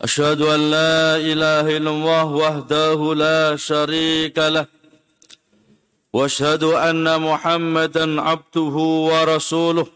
أشهد 0.00 0.40
أن 0.40 0.60
لا 0.70 1.16
إله 1.16 1.76
إلا 1.76 1.90
الله 1.90 2.24
وحده 2.24 2.98
لا 3.14 3.56
شريك 3.56 4.38
له 4.38 4.66
وأشهد 6.12 6.62
أن 6.64 7.04
محمدا 7.20 8.06
عبده 8.20 8.76
ورسوله 9.10 9.86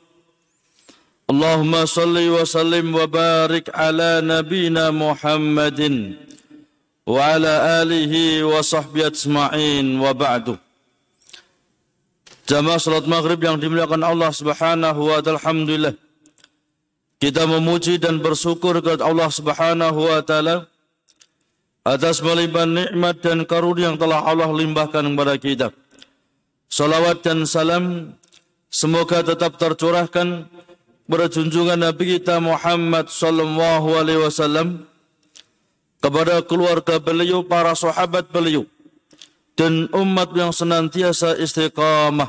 اللهم 1.30 1.74
صل 1.86 2.16
وسلم 2.36 2.95
وبارك 2.95 3.64
على 3.74 4.20
نبينا 4.24 4.90
محمد 4.90 5.80
وعلى 7.06 7.52
آله 7.82 8.14
وصحبه 8.45 9.06
أجمعين 9.06 9.86
وبعده 10.00 10.56
Jamaah 12.45 12.76
salat 12.76 13.09
maghrib 13.09 13.40
yang 13.40 13.56
dimuliakan 13.56 14.04
Allah 14.04 14.28
subhanahu 14.28 15.09
wa 15.09 15.16
ta'ala 15.24 15.40
alhamdulillah 15.40 15.96
Kita 17.23 17.46
memuji 17.48 17.96
dan 17.96 18.20
bersyukur 18.20 18.78
kepada 18.82 19.06
Allah 19.06 19.30
Subhanahu 19.30 20.00
wa 20.10 20.20
taala 20.20 20.68
atas 21.84 22.24
melimpah 22.24 22.64
nikmat 22.64 23.20
dan 23.20 23.45
karunia 23.45 23.93
yang 23.93 23.96
telah 24.01 24.24
Allah 24.24 24.48
limpahkan 24.48 25.04
kepada 25.04 25.35
kita. 25.37 25.68
Salawat 26.73 27.20
dan 27.20 27.45
salam 27.45 28.16
semoga 28.73 29.20
tetap 29.20 29.60
tercurahkan 29.60 30.48
kepada 31.04 31.26
junjungan 31.29 31.79
Nabi 31.79 32.18
kita 32.18 32.40
Muhammad 32.40 33.12
sallallahu 33.12 33.88
alaihi 34.01 34.24
wasallam 34.24 34.88
kepada 36.01 36.40
keluarga 36.45 37.01
beliau, 37.01 37.45
para 37.45 37.76
sahabat 37.76 38.29
beliau 38.32 38.65
dan 39.54 39.87
umat 39.92 40.32
yang 40.35 40.52
senantiasa 40.52 41.37
istiqamah 41.38 42.29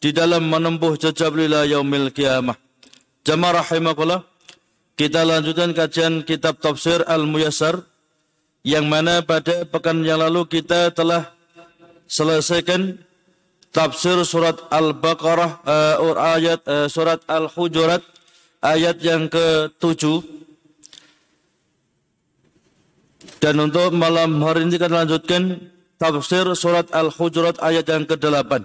di 0.00 0.12
dalam 0.12 0.46
menempuh 0.46 0.94
jejak 1.00 1.32
beliau 1.32 1.64
yaumil 1.64 2.12
kiamah. 2.12 2.65
Jamaah 3.26 3.58
rahimakullah, 3.58 4.22
kita 4.94 5.26
lanjutkan 5.26 5.74
kajian 5.74 6.22
kitab 6.22 6.62
tafsir 6.62 7.02
Al-Muyassar 7.10 7.82
yang 8.62 8.86
mana 8.86 9.18
pada 9.18 9.66
pekan 9.66 10.06
yang 10.06 10.22
lalu 10.22 10.46
kita 10.46 10.94
telah 10.94 11.34
selesaikan 12.06 13.02
tafsir 13.74 14.14
surat 14.22 14.54
Al-Baqarah 14.70 15.50
uh, 15.66 16.14
ayat 16.38 16.62
uh, 16.70 16.86
surat 16.86 17.18
Al-Hujurat 17.26 17.98
ayat 18.62 19.02
yang 19.02 19.26
ke-7 19.26 20.22
dan 23.42 23.58
untuk 23.58 23.90
malam 23.90 24.38
hari 24.38 24.70
ini 24.70 24.78
kita 24.78 24.86
lanjutkan 24.86 25.66
tafsir 25.98 26.46
surat 26.54 26.86
Al-Hujurat 26.94 27.58
ayat 27.58 27.90
yang 27.90 28.06
ke-8 28.06 28.62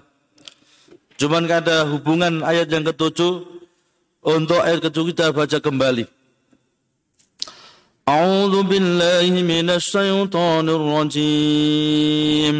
cuman 1.17 1.49
ada 1.49 1.89
hubungan 1.89 2.45
ayat 2.45 2.69
yang 2.69 2.85
ke-7 2.85 3.60
untuk 4.21 4.61
ayat 4.61 4.79
kedua 4.85 5.05
kita 5.09 5.33
baca 5.33 5.59
kembali. 5.59 6.05
أعوذ 8.09 8.63
بالله 8.65 9.29
من 9.45 9.69
الشيطان 9.69 10.65
الرجيم 10.69 12.55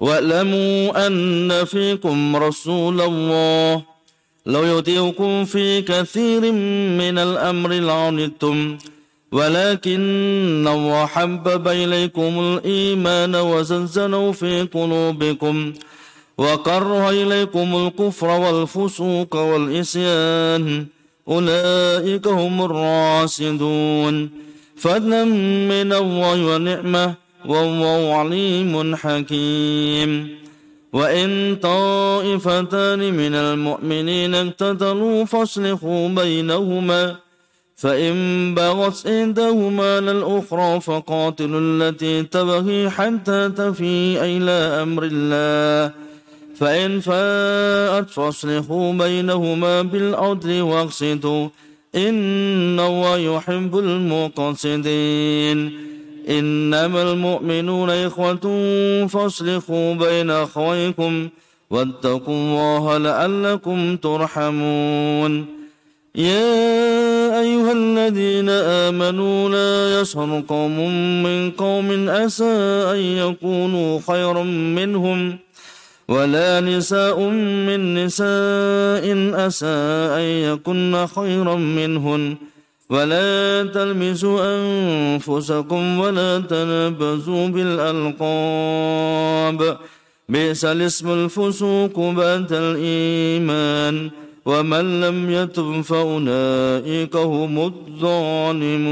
واعلموا 0.00 1.06
أن 1.06 1.64
فيكم 1.64 2.36
رسول 2.36 3.00
الله 3.00 3.82
لو 4.46 4.62
يطيعكم 4.78 5.44
في 5.44 5.82
كثير 5.82 6.52
من 7.00 7.18
الأمر 7.18 7.70
لعنتم 7.72 8.78
ولكن 9.32 10.64
الله 10.68 11.06
حبب 11.06 11.68
إليكم 11.68 12.32
الإيمان 12.40 13.34
وزلزلوا 13.34 14.32
في 14.32 14.62
قلوبكم 14.62 15.72
وكره 16.40 17.10
إليكم 17.10 17.76
الكفر 17.76 18.26
والفسوق 18.26 19.36
والإسيان. 19.36 20.86
أولئك 21.28 22.26
هم 22.26 22.64
الراشدون. 22.64 24.30
فضلا 24.76 25.24
من 25.72 25.92
الله 25.92 26.46
ونعمة 26.46 27.14
والله 27.46 28.14
عليم 28.14 28.96
حكيم. 28.96 30.28
وإن 30.92 31.56
طائفتان 31.62 32.98
من 32.98 33.34
المؤمنين 33.34 34.34
اقتتلوا 34.34 35.24
فاصلحوا 35.24 36.08
بينهما. 36.08 37.16
فإن 37.76 38.14
بغت 38.54 39.06
إحداهما 39.06 40.00
للأخرى 40.00 40.80
فقاتلوا 40.80 41.60
التي 41.60 42.22
تبغي 42.22 42.90
حتى 42.90 43.48
تفيء 43.48 44.18
إلى 44.22 44.82
أمر 44.82 45.02
الله. 45.12 45.99
فإن 46.60 47.00
فاءت 47.00 48.10
فاصلحوا 48.10 48.92
بينهما 48.92 49.82
بالعدل 49.82 50.60
واقسطوا 50.62 51.48
إن 51.94 52.80
الله 52.80 53.18
يحب 53.18 53.78
المقسطين 53.78 55.58
إنما 56.28 57.02
المؤمنون 57.02 57.90
إخوة 57.90 58.44
فاصلحوا 59.06 59.94
بين 59.94 60.30
أخويكم 60.30 61.28
واتقوا 61.70 62.34
الله 62.34 62.98
لعلكم 62.98 63.96
ترحمون. 63.96 65.46
يا 66.14 67.40
أيها 67.40 67.72
الذين 67.72 68.48
آمنوا 68.48 69.48
لا 69.48 70.00
يسهر 70.00 70.42
قوم 70.48 70.76
من 71.22 71.50
قوم 71.50 72.08
أسى 72.08 72.44
أن 72.92 72.98
يكونوا 72.98 74.00
خيرا 74.06 74.42
منهم 74.42 75.38
ولا 76.10 76.58
نساء 76.60 77.14
من 77.22 77.94
نساء 77.94 79.06
أسى 79.46 79.78
أن 80.18 80.26
يكن 80.50 81.06
خيرا 81.06 81.54
منهن. 81.54 82.36
ولا 82.90 83.70
تلمسوا 83.70 84.38
أنفسكم 84.42 85.82
ولا 85.98 86.42
تنبزوا 86.50 87.46
بالألقاب. 87.54 88.18
بئس 90.28 90.64
الاسم 90.64 91.10
الفسوق 91.10 91.94
بعد 91.94 92.50
الإيمان. 92.52 94.10
ومن 94.46 95.00
لم 95.00 95.30
يتب 95.30 95.80
فأولئك 95.80 97.16
هم 97.16 97.54
الظالمون. 97.70 98.90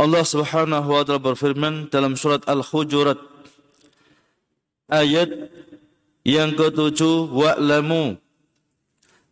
Allah 0.00 0.24
Subhanahu 0.24 0.96
wa 0.96 1.04
taala 1.04 1.92
dalam 1.92 2.16
surat 2.16 2.40
Al-Hujurat 2.48 3.20
ayat 4.90 5.48
yang 6.26 6.52
ketujuh 6.52 7.32
wa'lamu 7.32 8.20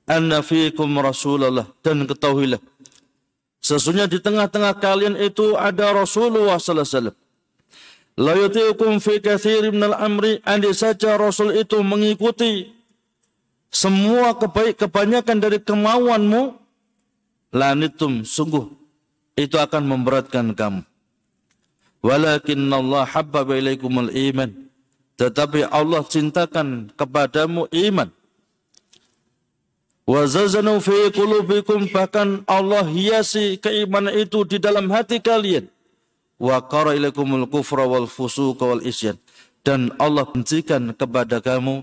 anna 0.08 0.40
fiikum 0.40 0.88
rasulullah 1.02 1.68
dan 1.84 2.08
ketahuilah 2.08 2.62
sesungguhnya 3.58 4.08
di 4.08 4.22
tengah-tengah 4.22 4.78
kalian 4.78 5.18
itu 5.18 5.58
ada 5.58 5.92
Rasulullah 5.92 6.56
sallallahu 6.56 6.86
alaihi 6.86 6.96
wasallam. 6.96 7.18
La 8.18 8.34
fi 8.98 9.14
katsirin 9.22 9.70
minal 9.70 9.94
amri. 9.94 10.42
Andai 10.42 10.74
saja 10.74 11.14
Rasul 11.14 11.54
itu 11.54 11.78
mengikuti 11.86 12.74
semua 13.70 14.34
kebaik 14.34 14.80
kebanyakan 14.80 15.38
dari 15.38 15.62
kemauanmu 15.62 16.56
lanitum 17.54 18.26
sungguh 18.26 18.66
itu 19.38 19.54
akan 19.54 19.86
memberatkan 19.86 20.50
kamu. 20.50 20.82
Walakin 22.02 22.70
Allah 22.74 23.06
habbaba 23.06 23.54
ilaikumul 23.54 24.10
iman 24.10 24.67
tetapi 25.18 25.66
Allah 25.66 26.06
cintakan 26.06 26.94
kepadamu 26.94 27.66
iman. 27.74 28.08
Wa 30.08 30.24
zazanu 30.24 30.78
fi 30.78 31.10
qulubikum 31.10 31.90
bahkan 31.90 32.46
Allah 32.46 32.86
hiasi 32.86 33.58
keimanan 33.58 34.14
itu 34.14 34.46
di 34.46 34.62
dalam 34.62 34.88
hati 34.88 35.18
kalian. 35.18 35.66
Wa 36.38 36.62
qara 36.64 36.94
ilaikumul 36.94 37.50
kufra 37.50 37.84
wal 37.84 38.06
fusuq 38.06 38.62
wal 38.62 38.80
isyan. 38.80 39.18
Dan 39.66 39.90
Allah 39.98 40.24
bencikan 40.24 40.94
kepada 40.94 41.42
kamu 41.42 41.82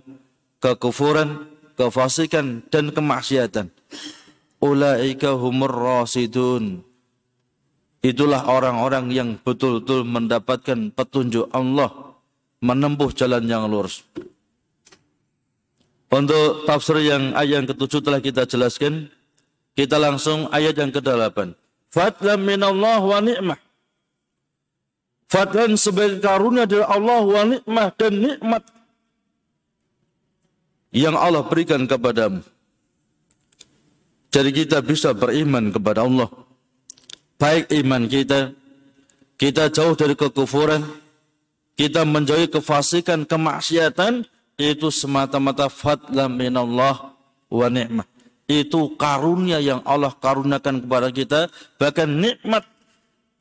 kekufuran, 0.63 1.45
kefasikan 1.75 2.63
dan 2.71 2.89
kemaksiatan. 2.95 3.67
Ulaika 4.63 5.35
humur 5.35 5.75
rasidun. 5.75 6.81
Itulah 7.99 8.47
orang-orang 8.47 9.11
yang 9.11 9.29
betul-betul 9.37 10.07
mendapatkan 10.07 10.93
petunjuk 10.95 11.51
Allah 11.51 12.04
menempuh 12.63 13.11
jalan 13.11 13.43
yang 13.47 13.67
lurus. 13.67 14.05
Untuk 16.11 16.63
tafsir 16.63 17.01
yang 17.03 17.35
ayat 17.35 17.63
yang 17.63 17.67
ketujuh 17.67 17.99
telah 17.99 18.21
kita 18.23 18.47
jelaskan, 18.47 19.11
kita 19.75 19.99
langsung 19.99 20.47
ayat 20.53 20.77
yang 20.79 20.93
ke-8. 20.93 21.51
fadlan 21.91 22.39
min 22.39 22.61
Allah 22.63 22.99
wa 23.03 23.19
ni'mah. 23.19 23.59
Fadlan 25.27 25.75
sebagai 25.75 26.23
karunia 26.23 26.63
dari 26.63 26.85
Allah 26.85 27.19
wa 27.19 27.43
ni'mah 27.43 27.87
dan 27.99 28.13
nikmat 28.15 28.63
yang 30.95 31.19
Allah 31.19 31.43
berikan 31.43 31.83
kepadamu. 31.83 32.39
Jadi 34.31 34.49
kita 34.51 34.79
bisa 34.79 35.11
beriman 35.11 35.71
kepada 35.71 36.07
Allah. 36.07 36.31
Baik 37.35 37.67
iman 37.83 38.07
kita, 38.07 38.55
kita 39.35 39.67
jauh 39.67 39.95
dari 39.99 40.15
kekufuran, 40.15 40.83
kita 41.75 42.07
menjauhi 42.07 42.47
kefasikan, 42.47 43.27
kemaksiatan, 43.27 44.23
itu 44.55 44.87
semata-mata 44.87 45.67
fadlan 45.67 46.31
minallah 46.31 47.11
wa 47.51 47.67
ni'mah. 47.67 48.07
Itu 48.45 48.93
karunia 48.95 49.59
yang 49.59 49.81
Allah 49.83 50.13
karuniakan 50.15 50.85
kepada 50.85 51.09
kita, 51.11 51.51
bahkan 51.75 52.07
nikmat 52.07 52.63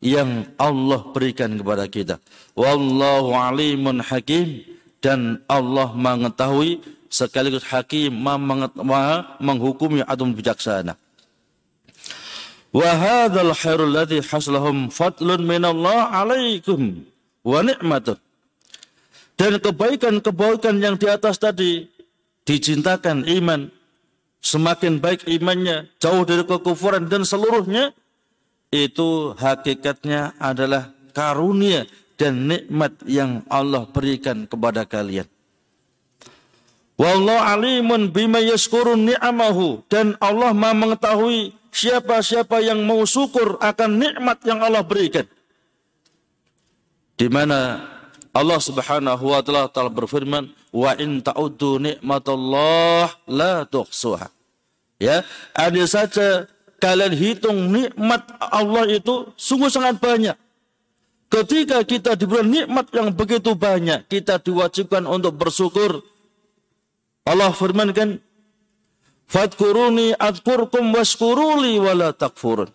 yang 0.02 0.48
Allah 0.58 1.00
berikan 1.14 1.54
kepada 1.54 1.86
kita. 1.86 2.19
Wallahu 2.58 3.36
alimun 3.36 4.02
hakim 4.02 4.64
dan 4.98 5.44
Allah 5.46 5.92
mengetahui 5.92 6.81
sekaligus 7.12 7.62
hakim 7.69 8.16
maha 8.16 9.38
menghukumi 9.38 10.02
adum 10.02 10.32
bijaksana. 10.34 10.96
Wa 12.75 12.90
hadzal 12.90 13.54
khairul 13.54 13.92
ladzi 13.92 14.19
haslahum 14.19 14.90
fadlun 14.90 15.46
minallah 15.46 16.10
alaikum 16.10 17.06
wa 17.46 17.62
ni'matun. 17.62 18.19
Dan 19.34 19.58
kebaikan-kebaikan 19.58 20.78
yang 20.78 20.94
di 20.94 21.10
atas 21.10 21.42
tadi 21.42 21.90
dicintakan 22.46 23.26
iman, 23.26 23.66
semakin 24.38 25.02
baik 25.02 25.26
imannya, 25.26 25.90
jauh 25.98 26.22
dari 26.22 26.46
kekufuran 26.46 27.10
dan 27.10 27.26
seluruhnya 27.26 27.90
itu 28.70 29.34
hakikatnya 29.34 30.38
adalah 30.38 30.94
karunia 31.14 31.86
dan 32.14 32.46
nikmat 32.46 32.94
yang 33.06 33.42
Allah 33.50 33.86
berikan 33.90 34.46
kepada 34.46 34.86
kalian. 34.86 35.26
Wallahu 36.94 37.42
alimun 37.42 38.14
bima 38.14 38.38
yaskurun 38.38 39.10
ni'amahu. 39.10 39.82
Dan 39.90 40.14
Allah 40.22 40.54
maha 40.54 40.75
mengetahui 40.78 41.54
siapa-siapa 41.75 42.62
yang 42.62 42.86
mau 42.86 43.02
syukur 43.02 43.58
akan 43.58 43.98
nikmat 43.98 44.38
yang 44.46 44.62
Allah 44.62 44.86
berikan. 44.86 45.26
Di 47.14 47.26
mana 47.31 47.82
Allah 48.34 48.58
Subhanahu 48.58 49.31
wa 49.31 49.40
taala 49.46 49.70
telah 49.70 49.94
berfirman, 49.94 50.50
"Wa 50.75 50.98
in 50.98 51.22
ta'uddu 51.22 51.78
nikmatallah 51.78 53.14
la 53.31 53.62
tuhsuha." 53.62 54.26
Ya, 54.98 55.22
ada 55.54 55.84
saja 55.86 56.50
kalian 56.82 57.14
hitung 57.14 57.70
nikmat 57.70 58.26
Allah 58.42 58.90
itu 58.90 59.31
sungguh 59.38 59.70
sangat 59.70 60.02
banyak. 60.02 60.34
Ketika 61.31 61.82
kita 61.86 62.19
diberi 62.19 62.46
nikmat 62.46 62.90
yang 62.90 63.14
begitu 63.14 63.54
banyak, 63.54 64.06
kita 64.10 64.42
diwajibkan 64.42 65.06
untuk 65.06 65.34
bersyukur 65.38 66.02
Allah 67.25 67.50
firmankan, 67.54 68.20
Fadkuruni 69.25 70.12
adkurkum 70.14 70.92
waskuruli 70.92 71.81
wala 71.81 72.12
takfurun. 72.12 72.69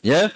Ya. 0.00 0.32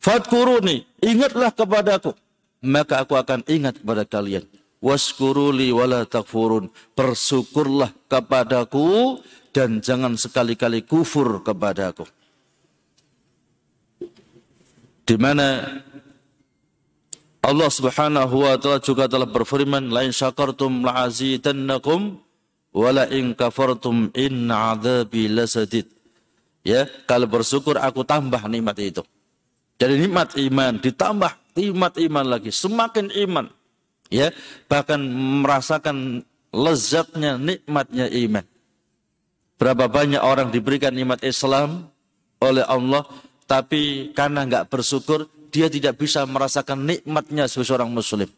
Fadkuruni, 0.00 0.88
ingatlah 1.04 1.52
kepadaku. 1.52 2.16
Maka 2.64 3.04
aku 3.04 3.20
akan 3.20 3.44
ingat 3.44 3.84
kepada 3.84 4.08
kalian. 4.08 4.48
Waskuruli 4.80 5.68
wala 5.72 6.08
takfurun. 6.08 6.72
Bersyukurlah 6.96 7.92
kepadaku 8.08 9.20
dan 9.52 9.84
jangan 9.84 10.16
sekali-kali 10.16 10.82
kufur 10.88 11.44
kepadaku. 11.44 12.08
Di 15.04 15.16
mana 15.20 15.80
Allah 17.44 17.68
Subhanahu 17.68 18.48
wa 18.48 18.56
taala 18.56 18.80
juga 18.80 19.04
telah 19.04 19.28
berfirman, 19.28 19.92
"La 19.92 20.00
in 20.08 20.16
syakartum 20.16 20.80
la'azidannakum 20.80 22.16
wa 22.72 22.88
la 22.88 23.04
in 23.12 23.36
kafartum 23.36 24.08
in 24.16 24.48
'adzabi 24.48 25.28
lasadid." 25.28 25.92
Ya, 26.64 26.88
kalau 27.04 27.28
bersyukur 27.28 27.76
aku 27.76 28.08
tambah 28.08 28.40
nikmat 28.48 28.80
itu. 28.80 29.04
Jadi 29.76 30.08
nikmat 30.08 30.32
iman 30.40 30.80
ditambah 30.80 31.43
nikmat 31.54 31.96
iman 31.98 32.26
lagi, 32.26 32.50
semakin 32.50 33.10
iman. 33.26 33.46
Ya, 34.12 34.30
bahkan 34.68 35.00
merasakan 35.42 36.22
lezatnya 36.54 37.40
nikmatnya 37.40 38.06
iman. 38.28 38.44
Berapa 39.58 39.90
banyak 39.90 40.22
orang 40.22 40.50
diberikan 40.54 40.94
nikmat 40.94 41.24
Islam 41.24 41.90
oleh 42.38 42.62
Allah, 42.66 43.06
tapi 43.48 44.12
karena 44.12 44.44
nggak 44.44 44.70
bersyukur, 44.70 45.26
dia 45.54 45.70
tidak 45.70 45.98
bisa 45.98 46.26
merasakan 46.26 46.84
nikmatnya 46.84 47.46
sebagai 47.46 47.70
seorang 47.70 47.90
muslim. 47.90 48.28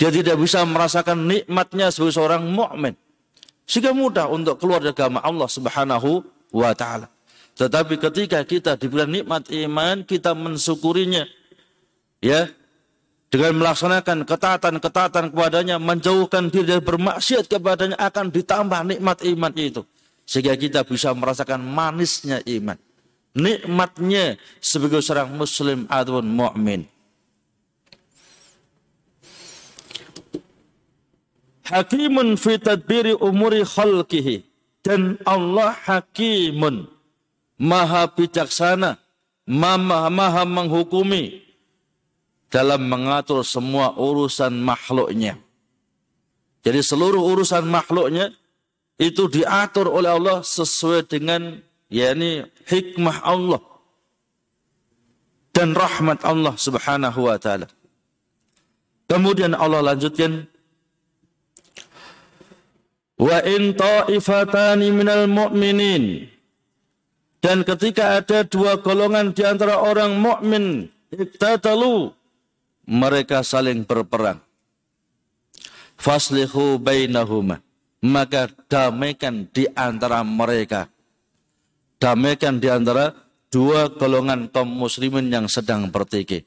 Dia 0.00 0.10
tidak 0.10 0.36
bisa 0.40 0.64
merasakan 0.64 1.28
nikmatnya 1.28 1.92
sebagai 1.92 2.16
seorang 2.16 2.42
mukmin. 2.48 2.96
Sehingga 3.68 3.94
mudah 3.94 4.26
untuk 4.26 4.58
keluar 4.58 4.82
dari 4.82 4.90
agama 4.90 5.22
Allah 5.22 5.46
Subhanahu 5.46 6.24
wa 6.50 6.74
taala. 6.74 7.06
Tetapi 7.54 8.00
ketika 8.00 8.40
kita 8.42 8.74
diberi 8.74 9.20
nikmat 9.20 9.46
iman, 9.52 10.02
kita 10.02 10.34
mensyukurinya. 10.34 11.28
Ya, 12.20 12.52
dengan 13.30 13.62
melaksanakan 13.62 14.26
ketaatan-ketaatan 14.26 15.30
kepadanya, 15.30 15.78
menjauhkan 15.78 16.50
diri 16.50 16.76
dari 16.76 16.82
bermaksiat 16.82 17.46
kepadanya 17.46 17.96
akan 17.96 18.28
ditambah 18.34 18.80
nikmat 18.90 19.22
iman 19.22 19.54
itu. 19.54 19.86
Sehingga 20.26 20.58
kita 20.58 20.82
bisa 20.82 21.14
merasakan 21.16 21.62
manisnya 21.62 22.42
iman. 22.44 22.74
Nikmatnya 23.38 24.34
sebagai 24.58 24.98
seorang 24.98 25.30
muslim 25.30 25.86
ataupun 25.86 26.26
mukmin. 26.26 26.80
Hakimun 31.70 32.34
fi 32.34 32.58
tadbiri 32.58 33.14
umuri 33.14 33.62
khalqihi. 33.62 34.42
Dan 34.82 35.22
Allah 35.22 35.70
hakimun. 35.86 36.90
Maha 37.62 38.10
bijaksana. 38.10 38.98
Maha, 39.46 40.10
maha 40.10 40.42
menghukumi 40.42 41.49
dalam 42.50 42.82
mengatur 42.90 43.46
semua 43.46 43.94
urusan 43.94 44.52
makhluknya. 44.58 45.38
Jadi 46.60 46.80
seluruh 46.84 47.22
urusan 47.22 47.64
makhluknya 47.64 48.34
itu 49.00 49.30
diatur 49.30 49.88
oleh 49.88 50.12
Allah 50.12 50.44
sesuai 50.44 51.08
dengan 51.08 51.62
yakni 51.88 52.44
hikmah 52.68 53.24
Allah 53.24 53.62
dan 55.56 55.72
rahmat 55.72 56.20
Allah 56.26 56.52
Subhanahu 56.58 57.30
wa 57.30 57.40
taala. 57.40 57.70
Kemudian 59.08 59.56
Allah 59.56 59.80
lanjutkan 59.80 60.50
Wa 63.20 63.44
in 63.44 63.76
ta'ifatani 63.76 64.88
minal 64.96 65.28
mu'minin 65.28 66.24
dan 67.44 67.64
ketika 67.68 68.20
ada 68.20 68.48
dua 68.48 68.80
golongan 68.80 69.36
di 69.36 69.44
antara 69.44 69.76
orang 69.76 70.16
mukmin 70.16 70.88
iktatalu 71.12 72.16
mereka 72.90 73.46
saling 73.46 73.86
berperang. 73.86 74.42
Faslihu 75.94 76.82
bainahuma. 76.82 77.62
Maka 78.02 78.50
damaikan 78.66 79.46
di 79.54 79.70
antara 79.76 80.26
mereka. 80.26 80.90
Damaikan 82.00 82.58
di 82.58 82.66
antara 82.66 83.14
dua 83.52 83.92
golongan 83.92 84.50
kaum 84.50 84.66
muslimin 84.66 85.30
yang 85.30 85.46
sedang 85.46 85.86
bertikai. 85.92 86.42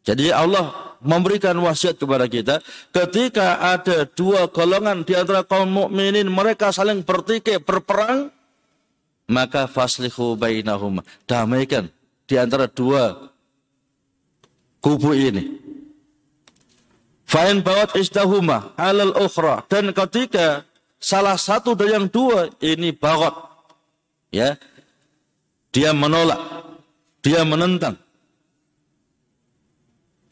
Jadi 0.00 0.32
Allah 0.32 0.96
memberikan 1.04 1.56
wasiat 1.60 2.00
kepada 2.00 2.24
kita 2.30 2.64
ketika 2.94 3.60
ada 3.60 4.08
dua 4.08 4.48
golongan 4.48 5.04
di 5.04 5.12
antara 5.12 5.44
kaum 5.44 5.68
mukminin 5.68 6.28
mereka 6.28 6.72
saling 6.72 7.04
bertikai 7.04 7.60
berperang 7.60 8.28
maka 9.28 9.64
faslihu 9.64 10.36
bainahum 10.36 11.00
damaikan 11.24 11.88
di 12.28 12.36
antara 12.36 12.68
dua 12.68 13.29
kubu 14.80 15.12
ini. 15.14 15.60
Fa'in 17.30 17.62
bawat 17.62 17.94
istahuma 17.94 18.74
alal 18.74 19.14
ukhra. 19.14 19.62
Dan 19.70 19.94
ketika 19.94 20.66
salah 20.98 21.38
satu 21.38 21.78
dari 21.78 21.94
yang 21.94 22.10
dua 22.10 22.50
ini 22.58 22.90
bawat 22.90 23.32
ya. 24.34 24.58
Dia 25.70 25.94
menolak. 25.94 26.42
Dia 27.22 27.46
menentang. 27.46 27.94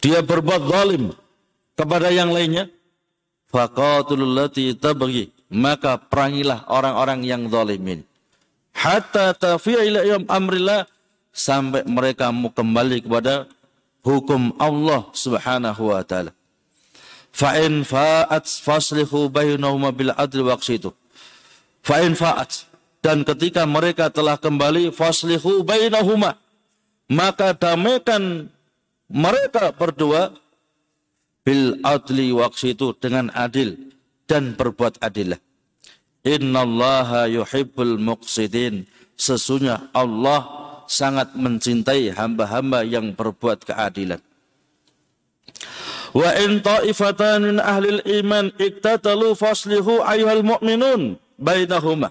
Dia 0.02 0.18
berbuat 0.18 0.66
zalim 0.66 1.14
kepada 1.78 2.10
yang 2.10 2.34
lainnya. 2.34 2.66
Faqatul 3.46 4.34
lati 4.34 4.74
tabghi. 4.74 5.30
Maka 5.48 5.96
perangilah 6.02 6.66
orang-orang 6.66 7.22
yang 7.22 7.46
zalimin. 7.46 8.02
Hatta 8.74 9.30
tafi'a 9.38 9.86
ila 9.86 10.00
amrillah. 10.26 10.90
Sampai 11.30 11.86
mereka 11.86 12.34
mau 12.34 12.50
kembali 12.50 13.06
kepada 13.06 13.46
hukum 14.04 14.54
Allah 14.58 15.08
Subhanahu 15.14 15.94
wa 15.94 16.02
taala 16.02 16.32
fa 17.34 17.58
in 17.60 17.82
fa'at 17.86 18.46
faslihu 18.48 19.30
bainahuma 19.30 19.94
bil 19.94 20.14
adli 20.14 20.42
waqsitu 20.42 20.94
fa 21.82 22.02
in 22.02 22.18
fa'at 22.18 22.66
dan 22.98 23.22
ketika 23.22 23.62
mereka 23.68 24.10
telah 24.10 24.34
kembali 24.38 24.90
faslihu 24.90 25.62
bainahuma 25.62 26.34
maka 27.08 27.56
damaikan 27.56 28.52
mereka 29.08 29.72
berdua 29.72 30.36
bil 31.48 31.80
adli 31.80 32.28
waqsitu 32.28 32.92
dengan 33.00 33.32
adil 33.32 33.96
dan 34.28 34.52
berbuat 34.52 35.00
adillah. 35.00 35.40
Innallaha 36.20 37.24
yuhibbul 37.24 37.96
muqsidin. 37.96 38.84
Sesungguhnya 39.16 39.88
Allah 39.96 40.44
sangat 40.88 41.36
mencintai 41.36 42.16
hamba-hamba 42.16 42.82
yang 42.82 43.12
berbuat 43.12 43.68
keadilan. 43.68 44.18
Wa 46.16 46.32
in 46.40 46.64
ta'ifatan 46.64 47.44
min 47.44 47.56
ahli 47.60 48.00
iman 48.24 48.48
iktatalu 48.56 49.36
faslihu 49.36 50.00
ayyuhal 50.00 50.40
mu'minun 50.40 51.20
bainahuma. 51.36 52.10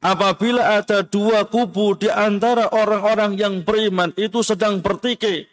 Apabila 0.00 0.80
ada 0.80 1.04
dua 1.04 1.44
kubu 1.44 1.92
di 1.92 2.08
antara 2.08 2.72
orang-orang 2.72 3.36
yang 3.36 3.60
beriman 3.60 4.16
itu 4.16 4.40
sedang 4.40 4.80
bertikai, 4.80 5.44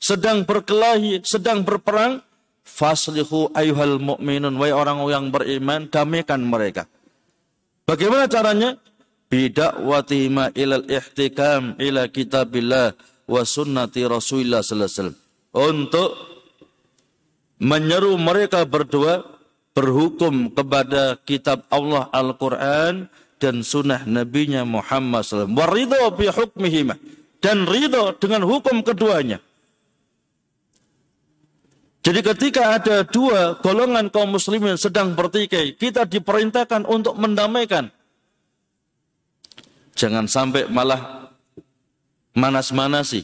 sedang 0.00 0.48
berkelahi, 0.48 1.20
sedang 1.20 1.60
berperang, 1.60 2.24
faslihu 2.64 3.52
ayuhal 3.52 4.00
mu'minun, 4.00 4.56
wahai 4.56 4.72
orang 4.72 5.04
yang 5.12 5.28
beriman, 5.28 5.84
damaikan 5.92 6.40
mereka. 6.40 6.88
Bagaimana 7.84 8.24
caranya? 8.24 8.80
Bidakwatihima 9.34 10.54
ilal 10.54 10.86
ihtikam 10.86 11.74
ila 11.82 12.06
kitabillah 12.06 12.94
wa 13.26 13.42
sunnati 13.42 14.06
rasulillah 14.06 14.62
sallallahu. 14.62 15.18
Untuk 15.50 16.10
menyeru 17.58 18.14
mereka 18.14 18.62
berdua 18.62 19.26
berhukum 19.74 20.54
kepada 20.54 21.18
kitab 21.26 21.66
Allah 21.66 22.06
Al-Quran 22.14 23.10
dan 23.42 23.66
sunnah 23.66 24.06
Nabi-Nya 24.06 24.62
Muhammad 24.62 25.26
SAW. 25.26 25.50
Waridho 25.50 26.14
bi 26.14 26.30
hukmihima. 26.30 26.94
Dan 27.42 27.66
ridho 27.66 28.14
dengan 28.14 28.46
hukum 28.46 28.86
keduanya. 28.86 29.42
Jadi 32.06 32.20
ketika 32.22 32.78
ada 32.78 33.02
dua 33.02 33.58
golongan 33.58 34.14
kaum 34.14 34.38
muslimin 34.38 34.78
sedang 34.78 35.18
bertikai, 35.18 35.74
kita 35.74 36.06
diperintahkan 36.06 36.86
untuk 36.86 37.18
mendamaikan. 37.18 37.90
Jangan 39.94 40.26
sampai 40.26 40.66
malah 40.66 41.30
manas-manasi. 42.34 43.22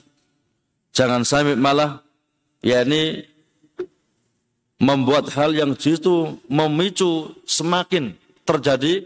Jangan 0.94 1.26
sampai 1.26 1.58
malah 1.58 2.02
yakni 2.62 3.26
membuat 4.80 5.28
hal 5.34 5.52
yang 5.52 5.74
justru 5.76 6.38
memicu 6.46 7.34
semakin 7.44 8.14
terjadi 8.46 9.04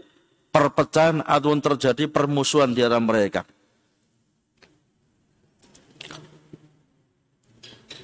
perpecahan 0.53 1.19
atau 1.25 1.51
terjadi 1.59 2.07
permusuhan 2.07 2.71
di 2.71 2.85
antara 2.85 3.03
mereka. 3.03 3.41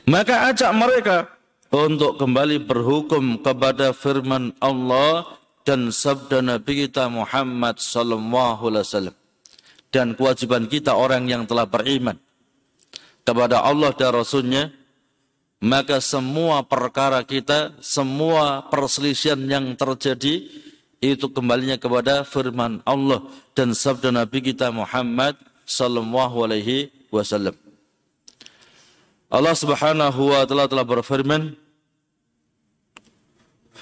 Maka 0.09 0.51
ajak 0.51 0.71
mereka 0.75 1.17
untuk 1.71 2.19
kembali 2.19 2.67
berhukum 2.67 3.39
kepada 3.39 3.95
firman 3.95 4.51
Allah 4.59 5.23
dan 5.63 5.93
sabda 5.93 6.43
Nabi 6.43 6.83
kita 6.83 7.07
Muhammad 7.07 7.79
sallallahu 7.79 8.67
alaihi 8.67 8.83
wasallam 8.83 9.20
dan 9.91 10.15
kewajiban 10.15 10.65
kita 10.71 10.95
orang 10.95 11.27
yang 11.27 11.43
telah 11.43 11.67
beriman 11.67 12.15
kepada 13.27 13.61
Allah 13.61 13.91
dan 13.93 14.11
Rasulnya 14.15 14.63
maka 15.61 16.01
semua 16.01 16.65
perkara 16.65 17.21
kita 17.21 17.77
semua 17.83 18.65
perselisihan 18.71 19.37
yang 19.45 19.77
terjadi 19.77 20.49
itu 21.01 21.25
kembalinya 21.29 21.77
kepada 21.77 22.25
firman 22.25 22.81
Allah 22.81 23.21
dan 23.53 23.77
sabda 23.77 24.09
Nabi 24.09 24.41
kita 24.41 24.73
Muhammad 24.73 25.37
sallallahu 25.65 26.45
alaihi 26.45 26.89
wasallam. 27.13 27.53
Allah 29.31 29.55
Subhanahu 29.55 30.33
wa 30.33 30.43
taala 30.45 30.67
telah 30.67 30.85
berfirman, 30.85 31.57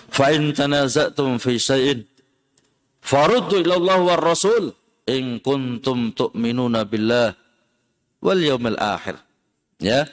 "Fa 0.08 0.32
in 0.32 0.56
tanaza'tum 0.56 1.40
fi 1.44 1.60
syai'in 1.60 2.08
faruddu 3.04 3.64
ila 3.68 3.76
Allah 3.80 3.98
war 4.04 4.22
Rasul 4.22 4.79
in 5.10 5.42
kuntum 5.42 6.14
tu'minuna 6.14 6.86
billah 6.86 7.34
wal 8.22 8.38
yawmil 8.38 8.78
akhir." 8.78 9.18
Ya. 9.82 10.06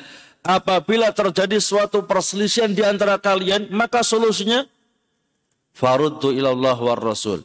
Apabila 0.47 1.11
terjadi 1.11 1.59
suatu 1.59 2.07
perselisihan 2.07 2.71
di 2.71 2.81
antara 2.81 3.19
kalian, 3.19 3.67
maka 3.75 4.07
solusinya 4.07 4.65
faruddu 5.75 6.31
ilallah 6.33 6.79
war 6.79 7.03
rasul. 7.03 7.43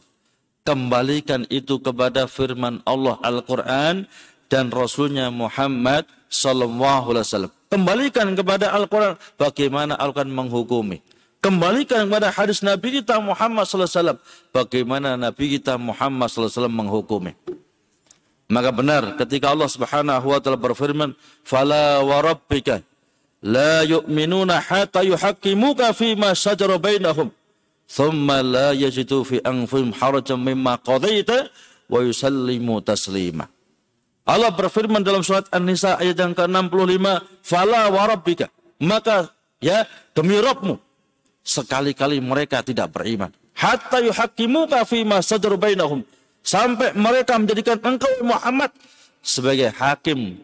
Kembalikan 0.62 1.42
itu 1.50 1.82
kepada 1.82 2.30
firman 2.30 2.78
Allah 2.86 3.18
Al-Quran 3.26 4.06
dan 4.46 4.70
Rasulnya 4.70 5.26
Muhammad 5.34 6.06
Sallallahu 6.30 7.10
Alaihi 7.10 7.26
Wasallam. 7.26 7.52
Kembalikan 7.66 8.38
kepada 8.38 8.70
Al-Quran 8.70 9.18
bagaimana 9.34 9.98
Al-Quran 9.98 10.30
menghukumi. 10.30 11.02
Kembalikan 11.42 12.06
kepada 12.06 12.30
hadis 12.30 12.62
Nabi 12.62 13.02
kita 13.02 13.18
Muhammad 13.18 13.66
Sallallahu 13.66 13.90
Alaihi 13.90 13.98
Wasallam 13.98 14.20
bagaimana 14.54 15.08
Nabi 15.18 15.58
kita 15.58 15.74
Muhammad 15.74 16.30
Sallallahu 16.30 16.46
Alaihi 16.46 16.58
Wasallam 16.62 16.76
menghukumi. 16.78 17.32
Maka 18.46 18.70
benar 18.70 19.02
ketika 19.18 19.50
Allah 19.50 19.66
Subhanahu 19.66 20.26
wa 20.30 20.38
taala 20.38 20.54
berfirman, 20.54 21.18
"Fala 21.42 21.98
wa 22.06 22.22
rabbika 22.22 22.86
la 23.42 23.82
yu'minuna 23.82 24.62
hatta 24.62 25.02
yuhaqqimuka 25.02 25.90
fi 25.98 26.14
ma 26.14 26.30
shajara 26.30 26.78
bainahum." 26.78 27.34
thumma 27.92 28.40
la 28.40 28.72
yajidu 28.72 29.20
fi 29.26 29.36
anfusihim 29.44 29.92
harajan 29.92 30.40
mimma 30.40 30.80
qadaita 30.80 31.52
wa 31.92 32.00
yusallimu 32.00 32.80
taslima. 32.80 33.50
Allah 34.22 34.54
berfirman 34.54 35.02
dalam 35.02 35.20
surat 35.26 35.44
An-Nisa 35.50 35.98
ayat 35.98 36.16
yang 36.16 36.32
ke-65, 36.32 37.04
"Fala 37.42 37.90
wa 37.90 38.06
rabbika." 38.06 38.46
Maka 38.78 39.28
ya 39.58 39.84
demi 40.14 40.38
Rabbmu 40.38 40.91
sekali-kali 41.42 42.22
mereka 42.22 42.62
tidak 42.62 42.94
beriman. 42.94 43.30
Hatta 43.52 44.00
yuhaqqimuka 44.00 44.86
fi 44.88 45.04
ma 45.04 45.20
sadar 45.20 45.54
bainahum. 45.58 46.02
Sampai 46.42 46.90
mereka 46.98 47.38
menjadikan 47.38 47.78
engkau 47.78 48.10
Muhammad 48.26 48.74
sebagai 49.22 49.70
hakim 49.70 50.42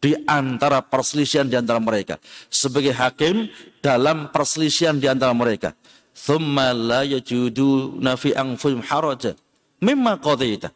di 0.00 0.16
antara 0.24 0.80
perselisihan 0.80 1.44
di 1.44 1.56
antara 1.56 1.76
mereka. 1.76 2.16
Sebagai 2.48 2.96
hakim 2.96 3.52
dalam 3.84 4.32
perselisihan 4.32 4.96
di 4.96 5.04
antara 5.04 5.36
mereka 5.36 5.76
thumma 6.14 6.70
la 6.70 7.02
yajudu 7.02 7.98
nafi 7.98 8.30
anfusihim 8.32 8.80
haraja 8.86 9.34
mimma 9.82 10.22
qadaita 10.22 10.70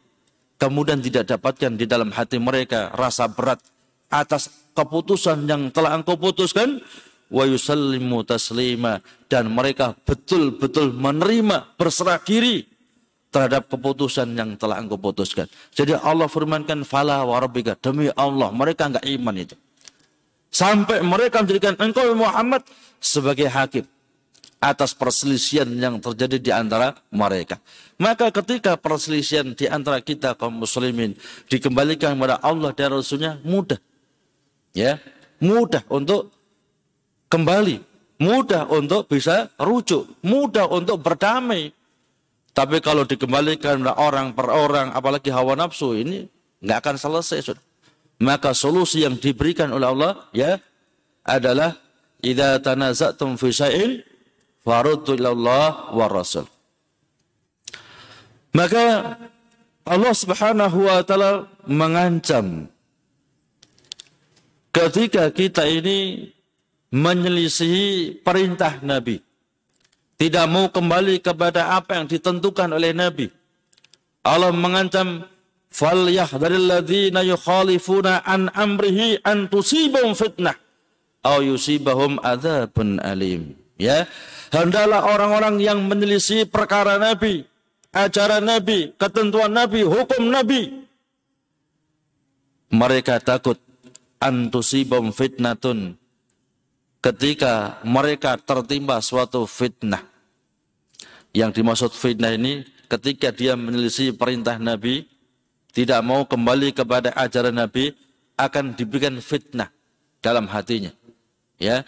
kemudian 0.59 0.99
tidak 0.99 1.31
dapatkan 1.31 1.79
di 1.79 1.87
dalam 1.87 2.11
hati 2.11 2.35
mereka 2.37 2.91
rasa 2.93 3.31
berat 3.31 3.63
atas 4.11 4.51
keputusan 4.75 5.47
yang 5.47 5.71
telah 5.71 5.95
engkau 5.95 6.19
putuskan 6.19 6.83
wa 7.29 7.43
yusallimu 7.45 8.25
taslima 8.25 8.99
dan 9.29 9.47
mereka 9.53 9.93
betul-betul 10.03 10.91
menerima 10.93 11.77
berserah 11.77 12.17
diri 12.25 12.65
terhadap 13.29 13.69
keputusan 13.69 14.33
yang 14.33 14.57
telah 14.57 14.81
engkau 14.81 14.97
putuskan. 14.97 15.45
Jadi 15.71 15.93
Allah 15.93 16.25
firmankan 16.25 16.81
fala 16.81 17.21
wa 17.21 17.37
rabbika 17.37 17.77
demi 17.77 18.09
Allah 18.17 18.49
mereka 18.49 18.89
enggak 18.89 19.05
iman 19.05 19.35
itu. 19.37 19.55
Sampai 20.49 21.05
mereka 21.05 21.45
menjadikan 21.45 21.77
engkau 21.77 22.17
Muhammad 22.17 22.65
sebagai 22.97 23.45
hakim 23.45 23.85
atas 24.59 24.91
perselisihan 24.91 25.69
yang 25.71 26.01
terjadi 26.01 26.37
di 26.41 26.51
antara 26.51 26.97
mereka. 27.13 27.61
Maka 28.01 28.33
ketika 28.33 28.75
perselisihan 28.75 29.55
di 29.55 29.69
antara 29.69 30.01
kita 30.01 30.35
kaum 30.35 30.65
muslimin 30.65 31.15
dikembalikan 31.47 32.17
kepada 32.17 32.41
Allah 32.43 32.73
dan 32.75 32.97
Rasulnya 32.97 33.39
mudah. 33.45 33.79
Ya, 34.73 34.97
mudah 35.37 35.85
untuk 35.89 36.33
kembali, 37.29 37.79
mudah 38.19 38.67
untuk 38.67 39.07
bisa 39.07 39.47
rujuk, 39.61 40.09
mudah 40.25 40.67
untuk 40.67 40.99
berdamai. 40.99 41.71
Tapi 42.51 42.81
kalau 42.83 43.05
dikembalikan 43.05 43.79
orang 43.95 44.35
per 44.35 44.51
orang, 44.51 44.91
apalagi 44.91 45.31
hawa 45.31 45.55
nafsu 45.55 45.95
ini 45.95 46.27
nggak 46.59 46.77
akan 46.83 46.95
selesai. 46.99 47.55
Maka 48.19 48.51
solusi 48.51 49.07
yang 49.07 49.15
diberikan 49.15 49.71
oleh 49.71 49.87
Allah 49.87 50.11
ya 50.35 50.59
adalah 51.23 51.77
idza 52.19 52.59
tanaza'tum 52.59 53.39
fi 53.39 53.47
syai'in 53.53 54.03
faruddu 54.65 55.15
ilallah 55.15 55.95
wa 55.95 56.05
rasul. 56.11 56.43
Maka 58.51 59.15
Allah 59.87 60.13
Subhanahu 60.13 60.89
wa 60.89 60.99
taala 61.05 61.47
mengancam 61.63 62.67
ketika 64.75 65.31
kita 65.31 65.63
ini 65.69 66.27
menyelisihi 66.93 68.21
perintah 68.25 68.81
Nabi. 68.81 69.21
Tidak 70.19 70.45
mau 70.51 70.67
kembali 70.67 71.23
kepada 71.23 71.79
apa 71.79 71.95
yang 71.95 72.05
ditentukan 72.11 72.75
oleh 72.75 72.91
Nabi. 72.91 73.31
Allah 74.25 74.51
mengancam 74.51 75.23
fal 75.71 76.11
yahdharil 76.11 76.67
ladzina 76.67 77.23
yukhalifuna 77.23 78.27
an 78.27 78.51
amrihi 78.51 79.23
an 79.23 79.47
tusibahum 79.47 80.11
fitnah 80.11 80.59
aw 81.23 81.39
yusibahum 81.39 82.19
adzabun 82.19 82.99
alim. 82.99 83.55
Ya, 83.79 84.11
hendaklah 84.51 85.07
orang-orang 85.07 85.63
yang 85.63 85.87
menyelisih 85.87 86.51
perkara 86.51 86.99
Nabi 86.99 87.47
ajaran 87.93 88.45
Nabi, 88.45 88.93
ketentuan 88.95 89.53
Nabi, 89.53 89.81
hukum 89.85 90.29
Nabi. 90.29 90.85
Mereka 92.69 93.17
takut 93.25 93.57
antusibum 94.21 95.09
fitnatun 95.09 95.97
ketika 96.99 97.79
mereka 97.83 98.35
tertimpa 98.39 98.99
suatu 98.99 99.47
fitnah. 99.47 100.03
Yang 101.31 101.61
dimaksud 101.61 101.91
fitnah 101.93 102.33
ini 102.35 102.65
ketika 102.89 103.29
dia 103.29 103.53
menyelisih 103.53 104.17
perintah 104.17 104.57
Nabi, 104.57 105.05
tidak 105.71 106.01
mau 106.01 106.25
kembali 106.25 106.73
kepada 106.73 107.13
ajaran 107.13 107.55
Nabi, 107.55 107.93
akan 108.35 108.73
diberikan 108.73 109.15
fitnah 109.21 109.69
dalam 110.19 110.49
hatinya. 110.49 110.89
Ya, 111.59 111.83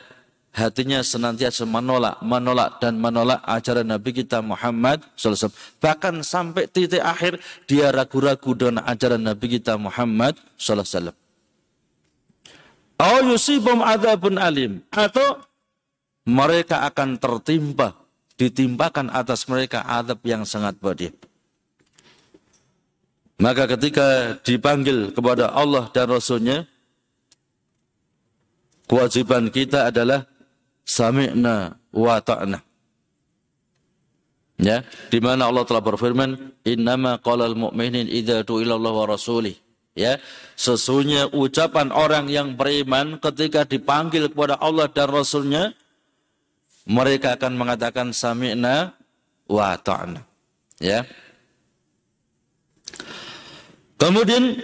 hatinya 0.52 1.00
senantiasa 1.00 1.64
menolak, 1.64 2.20
menolak 2.20 2.84
dan 2.84 3.00
menolak 3.00 3.40
ajaran 3.48 3.88
Nabi 3.88 4.12
kita 4.12 4.44
Muhammad 4.44 5.02
SAW. 5.16 5.52
Bahkan 5.80 6.22
sampai 6.22 6.68
titik 6.68 7.02
akhir 7.02 7.40
dia 7.66 7.90
ragu-ragu 7.90 8.52
dengan 8.54 8.84
ajaran 8.84 9.24
Nabi 9.24 9.60
kita 9.60 9.80
Muhammad 9.80 10.36
SAW. 10.60 11.21
Au 13.02 13.26
yusibum 13.26 13.82
adzabun 13.82 14.38
alim 14.38 14.86
atau 14.94 15.42
mereka 16.30 16.86
akan 16.86 17.18
tertimpa 17.18 17.98
ditimpakan 18.38 19.10
atas 19.10 19.50
mereka 19.50 19.82
adab 19.90 20.22
yang 20.22 20.46
sangat 20.46 20.78
pedih. 20.78 21.10
Maka 23.42 23.66
ketika 23.74 24.38
dipanggil 24.46 25.18
kepada 25.18 25.50
Allah 25.50 25.90
dan 25.90 26.14
Rasulnya, 26.14 26.70
kewajiban 28.86 29.50
kita 29.50 29.90
adalah 29.90 30.30
sami'na 30.86 31.74
wa 31.90 32.22
ta'na. 32.22 32.62
Ya, 34.62 34.86
di 35.10 35.18
mana 35.18 35.50
Allah 35.50 35.66
telah 35.66 35.82
berfirman, 35.82 36.38
"Innama 36.70 37.18
qalal 37.18 37.58
mu'minin 37.58 38.06
idza 38.06 38.46
du'ila 38.46 38.78
Allah 38.78 38.94
wa 38.94 39.10
rasulih." 39.10 39.58
Ya, 39.92 40.24
sesungguhnya 40.56 41.36
ucapan 41.36 41.92
orang 41.92 42.32
yang 42.32 42.56
beriman 42.56 43.20
ketika 43.20 43.68
dipanggil 43.68 44.32
kepada 44.32 44.56
Allah 44.56 44.88
dan 44.88 45.12
Rasulnya, 45.12 45.76
mereka 46.88 47.36
akan 47.36 47.60
mengatakan 47.60 48.16
sami'na 48.16 48.96
wa 49.52 49.76
ta'na. 49.76 50.24
Ya. 50.80 51.04
Kemudian 54.00 54.58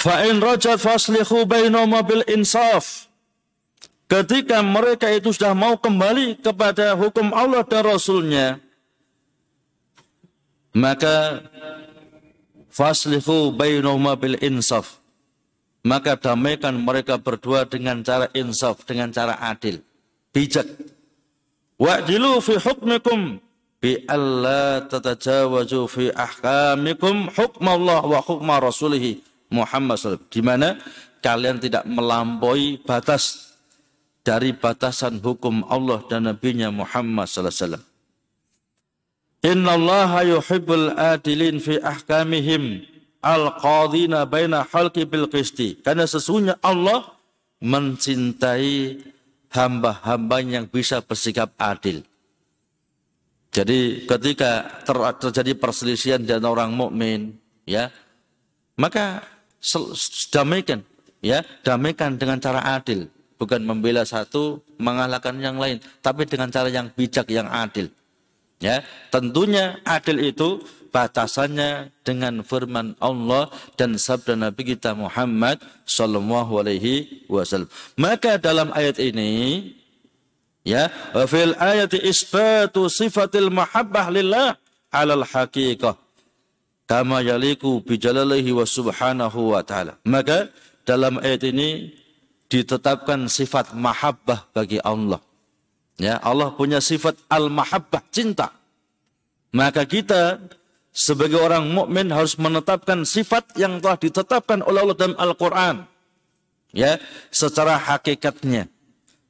Fa'in 0.00 0.40
rajat 0.40 0.80
faslihu 0.80 1.44
bainahuma 1.44 2.00
bil 2.00 2.24
insaf. 2.24 3.09
Ketika 4.10 4.58
mereka 4.58 5.06
itu 5.14 5.30
sudah 5.30 5.54
mau 5.54 5.78
kembali 5.78 6.42
kepada 6.42 6.98
hukum 6.98 7.30
Allah 7.30 7.62
dan 7.62 7.86
Rasulnya, 7.86 8.58
maka 10.74 11.46
faslihu 12.74 13.54
bainahuma 13.54 14.18
bil 14.18 14.34
insaf. 14.42 14.98
Maka 15.86 16.18
damaikan 16.18 16.74
mereka 16.74 17.22
berdua 17.22 17.64
dengan 17.70 18.02
cara 18.02 18.26
insaf, 18.34 18.82
dengan 18.82 19.14
cara 19.14 19.38
adil, 19.46 19.78
bijak. 20.34 20.66
Wa'dilu 21.78 22.42
fi 22.42 22.58
hukmikum 22.60 23.38
bi 23.78 23.96
alla 24.10 24.84
tatajawazu 24.90 25.86
fi 25.88 26.12
ahkamikum 26.12 27.32
hukmallah 27.32 28.04
wa 28.04 28.20
hukma 28.20 28.60
rasulih 28.60 29.22
Muhammad 29.48 29.96
SAW. 29.96 30.20
Di 30.28 30.44
mana 30.44 30.76
kalian 31.24 31.56
tidak 31.62 31.88
melampaui 31.88 32.76
batas 32.84 33.49
dari 34.20 34.52
batasan 34.52 35.20
hukum 35.24 35.64
Allah 35.66 36.04
dan 36.06 36.28
Nabi-Nya 36.28 36.68
Muhammad 36.68 37.26
sallallahu 37.26 37.50
alaihi 37.50 37.64
wasallam. 37.64 37.84
Inna 39.40 39.70
Allah 39.72 40.10
yuhibbul 40.28 40.88
adilin 40.92 41.56
fi 41.64 41.80
ahkamihim 41.80 42.84
al-qadina 43.24 44.28
baina 44.28 44.68
halqi 44.68 45.08
bil 45.08 45.32
qisti. 45.32 45.80
Karena 45.80 46.04
sesungguhnya 46.04 46.60
Allah 46.60 47.16
mencintai 47.64 49.00
hamba-hamba 49.52 50.36
yang 50.44 50.68
bisa 50.68 51.00
bersikap 51.00 51.56
adil. 51.56 52.04
Jadi 53.50 54.06
ketika 54.06 54.84
ter 54.86 54.96
terjadi 55.18 55.52
perselisihan 55.58 56.22
di 56.22 56.30
orang 56.38 56.70
mukmin, 56.70 57.34
ya, 57.66 57.90
maka 58.78 59.26
damaikan, 60.30 60.86
ya, 61.18 61.42
damaikan 61.66 62.14
dengan 62.14 62.38
cara 62.38 62.78
adil 62.78 63.10
bukan 63.40 63.64
membela 63.64 64.04
satu 64.04 64.60
mengalahkan 64.76 65.32
yang 65.40 65.56
lain, 65.56 65.80
tapi 66.04 66.28
dengan 66.28 66.52
cara 66.52 66.68
yang 66.68 66.92
bijak, 66.92 67.32
yang 67.32 67.48
adil. 67.48 67.88
Ya, 68.60 68.84
tentunya 69.08 69.80
adil 69.88 70.20
itu 70.20 70.60
batasannya 70.92 71.88
dengan 72.04 72.44
firman 72.44 72.92
Allah 73.00 73.48
dan 73.80 73.96
sabda 73.96 74.36
Nabi 74.36 74.76
kita 74.76 74.92
Muhammad 74.92 75.64
sallallahu 75.88 76.60
alaihi 76.60 77.24
wasallam. 77.32 77.72
Maka 77.96 78.36
dalam 78.36 78.68
ayat 78.76 79.00
ini 79.00 79.72
ya, 80.60 80.92
fil 81.24 81.56
ayati 81.56 82.04
isbatu 82.04 82.92
sifatil 82.92 83.48
mahabbah 83.48 84.12
lillah 84.12 84.60
alal 84.92 85.24
haqiqah 85.24 85.96
kama 86.90 87.22
yaliku 87.22 87.80
bijalalihi 87.80 88.50
wa 88.52 88.66
subhanahu 88.66 89.56
wa 89.56 89.62
ta'ala. 89.62 89.96
Maka 90.04 90.50
dalam 90.82 91.22
ayat 91.22 91.46
ini 91.46 91.94
ditetapkan 92.50 93.30
sifat 93.30 93.72
mahabbah 93.72 94.50
bagi 94.50 94.82
Allah. 94.82 95.22
Ya, 95.96 96.18
Allah 96.20 96.50
punya 96.52 96.82
sifat 96.82 97.16
al-mahabbah, 97.30 98.02
cinta. 98.10 98.50
Maka 99.54 99.86
kita 99.86 100.42
sebagai 100.90 101.38
orang 101.38 101.70
mukmin 101.70 102.10
harus 102.10 102.34
menetapkan 102.34 103.06
sifat 103.06 103.54
yang 103.54 103.78
telah 103.78 103.96
ditetapkan 103.96 104.60
oleh 104.66 104.82
Allah 104.82 104.96
dalam 104.98 105.16
Al-Qur'an. 105.16 105.86
Ya, 106.74 106.98
secara 107.30 107.78
hakikatnya 107.78 108.70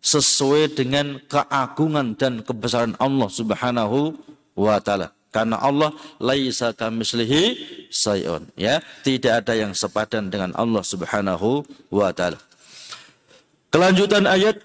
sesuai 0.00 0.72
dengan 0.76 1.20
keagungan 1.28 2.16
dan 2.16 2.40
kebesaran 2.40 2.96
Allah 2.96 3.28
Subhanahu 3.28 4.16
wa 4.56 4.80
taala. 4.80 5.12
Karena 5.30 5.62
Allah 5.62 5.94
laisa 6.18 6.74
kamislihi 6.74 7.54
sayun, 7.92 8.50
ya. 8.58 8.82
Tidak 9.06 9.30
ada 9.30 9.54
yang 9.54 9.72
sepadan 9.76 10.26
dengan 10.26 10.50
Allah 10.58 10.82
Subhanahu 10.82 11.62
wa 11.92 12.10
taala. 12.10 12.49
Kelanjutan 13.70 14.26
ayat 14.26 14.58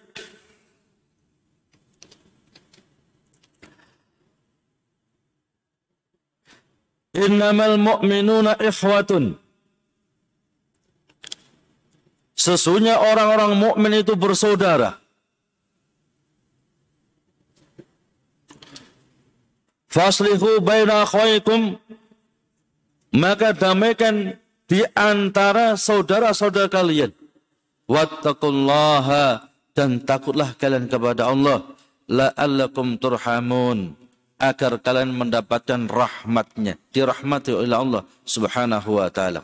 Innamal 7.15 7.80
mu'minuna 7.80 8.60
ikhwatun. 8.60 9.39
Sesungguhnya 12.36 13.00
orang-orang 13.00 13.56
mukmin 13.56 14.04
itu 14.04 14.13
bersaudara. 14.20 15.00
Faslihu 19.88 20.60
baina 20.60 21.08
akhwaikum 21.08 21.80
maka 23.15 23.56
damaikan 23.56 24.36
di 24.68 24.84
antara 24.91 25.80
saudara-saudara 25.80 26.68
kalian. 26.68 27.15
Wattaqullaha 27.86 29.45
dan 29.78 30.02
takutlah 30.02 30.58
kalian 30.58 30.89
kepada 30.89 31.30
Allah. 31.30 31.62
La'allakum 32.10 32.98
turhamun. 32.98 33.93
Agar 34.36 34.82
kalian 34.84 35.15
mendapatkan 35.15 35.88
rahmatnya. 35.88 36.76
Dirahmati 36.91 37.56
oleh 37.56 37.78
Allah 37.78 38.02
subhanahu 38.28 39.00
wa 39.00 39.08
ta'ala. 39.08 39.41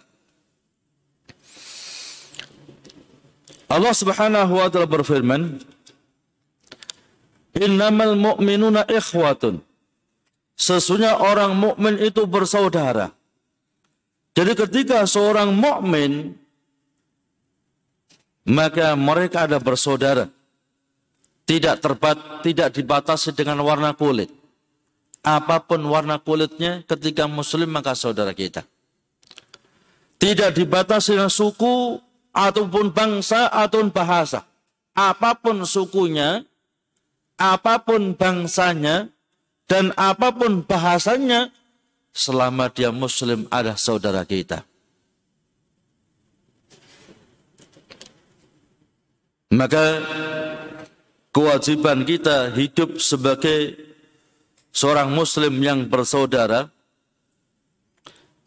Allah 3.72 3.94
subhanahu 3.96 4.52
wa 4.60 4.68
ta'ala 4.68 4.84
berfirman 4.84 5.64
innamal 7.56 8.20
mu'minuna 8.20 8.84
ikhwatun. 8.90 9.64
Sesungguhnya 10.60 11.18
orang 11.18 11.56
mukmin 11.56 11.98
itu 11.98 12.28
bersaudara. 12.28 13.16
Jadi 14.36 14.54
ketika 14.54 15.08
seorang 15.08 15.56
mukmin 15.56 16.36
maka 18.48 18.94
mereka 18.98 19.46
ada 19.46 19.62
bersaudara. 19.62 20.30
Tidak 21.46 21.84
terbat, 21.84 22.46
tidak 22.46 22.72
dibatasi 22.72 23.36
dengan 23.36 23.60
warna 23.66 23.92
kulit. 23.92 24.32
Apa 25.22 25.62
pun 25.62 25.84
warna 25.86 26.18
kulitnya 26.18 26.82
ketika 26.88 27.30
muslim 27.30 27.70
maka 27.70 27.94
saudara 27.94 28.34
kita. 28.34 28.66
Tidak 30.22 30.54
dibatasi 30.54 31.18
dengan 31.18 31.34
suku 31.34 31.98
ataupun 32.32 32.94
bangsa 32.94 33.50
ataupun 33.50 33.90
bahasa. 33.94 34.46
Apa 34.94 35.38
pun 35.38 35.66
sukunya, 35.66 36.46
apa 37.38 37.82
pun 37.82 38.14
bangsanya, 38.14 39.10
dan 39.66 39.96
apa 39.98 40.30
pun 40.36 40.62
bahasanya, 40.62 41.50
selama 42.14 42.70
dia 42.70 42.92
muslim 42.92 43.48
adalah 43.50 43.80
saudara 43.80 44.22
kita. 44.28 44.68
Maka 49.52 50.00
kewajiban 51.36 52.08
kita 52.08 52.56
hidup 52.56 53.04
sebagai 53.04 53.76
seorang 54.72 55.12
muslim 55.12 55.60
yang 55.60 55.92
bersaudara 55.92 56.72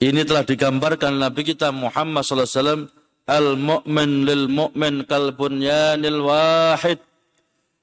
ini 0.00 0.24
telah 0.24 0.44
digambarkan 0.48 1.20
Nabi 1.20 1.44
kita 1.44 1.68
Muhammad 1.72 2.24
wasallam 2.24 2.88
al-mu'min 3.28 4.24
lil 4.24 4.48
mu'min 4.48 5.04
kal 5.04 5.36
bunyanil 5.36 6.24
wahid 6.24 7.00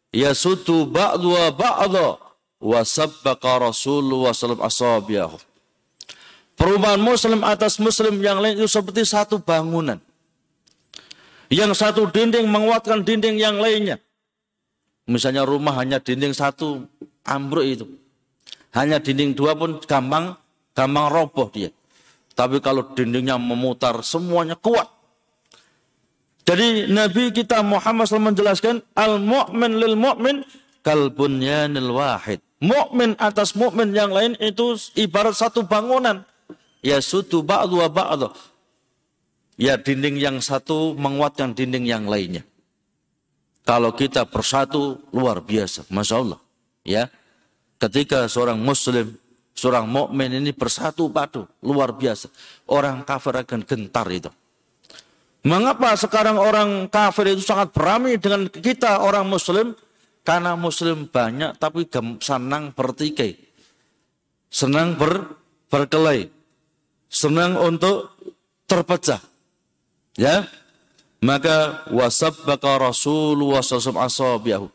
yasutu 0.09 0.89
ba'du 0.89 1.37
wa 1.37 1.53
ba'da 1.53 2.17
wa 2.61 2.79
sabbaqa 2.81 3.69
Rasulullah 3.69 4.33
alaihi 4.33 4.61
wasallam 4.61 5.39
Perubahan 6.57 7.01
muslim 7.01 7.41
atas 7.41 7.81
muslim 7.81 8.21
yang 8.21 8.37
lain 8.37 8.53
itu 8.53 8.69
seperti 8.69 9.01
satu 9.01 9.41
bangunan. 9.41 9.97
Yang 11.51 11.83
satu 11.83 12.07
dinding 12.07 12.47
menguatkan 12.47 13.03
dinding 13.03 13.35
yang 13.35 13.59
lainnya. 13.59 13.99
Misalnya 15.03 15.43
rumah 15.43 15.75
hanya 15.75 15.99
dinding 15.99 16.31
satu 16.31 16.87
ambruk 17.27 17.67
itu. 17.67 17.85
Hanya 18.71 19.03
dinding 19.03 19.35
dua 19.35 19.51
pun 19.51 19.83
gampang 19.83 20.39
gampang 20.71 21.11
roboh 21.11 21.51
dia. 21.51 21.67
Tapi 22.31 22.63
kalau 22.63 22.95
dindingnya 22.95 23.35
memutar 23.35 23.99
semuanya 23.99 24.55
kuat. 24.55 24.87
Jadi 26.47 26.87
Nabi 26.87 27.35
kita 27.35 27.61
Muhammad 27.61 28.07
SAW 28.07 28.31
menjelaskan 28.31 28.81
al-mu'min 28.95 29.77
lil 29.77 29.99
mu'min 29.99 30.47
kal 30.81 31.11
bunyanil 31.11 31.91
wahid. 31.93 32.39
Mukmin 32.61 33.17
atas 33.17 33.57
mukmin 33.57 33.91
yang 33.91 34.13
lain 34.13 34.37
itu 34.37 34.77
ibarat 34.93 35.33
satu 35.33 35.65
bangunan 35.65 36.21
ya 36.85 37.01
sutu 37.01 37.41
ba'du 37.45 37.81
wa 37.81 37.89
ba'du. 37.89 38.29
Ya 39.59 39.77
dinding 39.77 40.17
yang 40.17 40.37
satu 40.39 40.95
menguatkan 40.95 41.55
dinding 41.55 41.85
yang 41.87 42.05
lainnya. 42.07 42.43
Kalau 43.61 43.93
kita 43.93 44.25
bersatu 44.25 44.99
luar 45.13 45.39
biasa, 45.43 45.85
masya 45.93 46.15
Allah. 46.17 46.39
Ya, 46.81 47.13
ketika 47.77 48.25
seorang 48.25 48.57
Muslim, 48.57 49.13
seorang 49.53 49.85
mukmin 49.85 50.33
ini 50.33 50.49
bersatu 50.49 51.13
padu, 51.13 51.45
luar 51.61 51.93
biasa. 51.93 52.27
Orang 52.65 53.05
kafir 53.05 53.37
akan 53.37 53.61
gentar 53.61 54.09
itu. 54.09 54.33
Mengapa 55.45 55.93
sekarang 55.93 56.41
orang 56.41 56.89
kafir 56.89 57.37
itu 57.37 57.45
sangat 57.45 57.69
berani 57.69 58.17
dengan 58.17 58.49
kita 58.49 59.01
orang 59.01 59.29
Muslim? 59.29 59.77
Karena 60.25 60.53
Muslim 60.53 61.09
banyak 61.09 61.57
tapi 61.57 61.85
senang 62.21 62.73
bertikai, 62.73 63.37
senang 64.49 64.93
ber, 64.97 65.37
berkelahi 65.69 66.29
senang 67.11 67.59
untuk 67.59 68.15
terpecah. 68.65 69.19
Ya. 70.19 70.47
Maka 71.21 71.85
wasabbaka 71.93 72.81
Rasulullah 72.81 73.61
SAW 73.61 74.73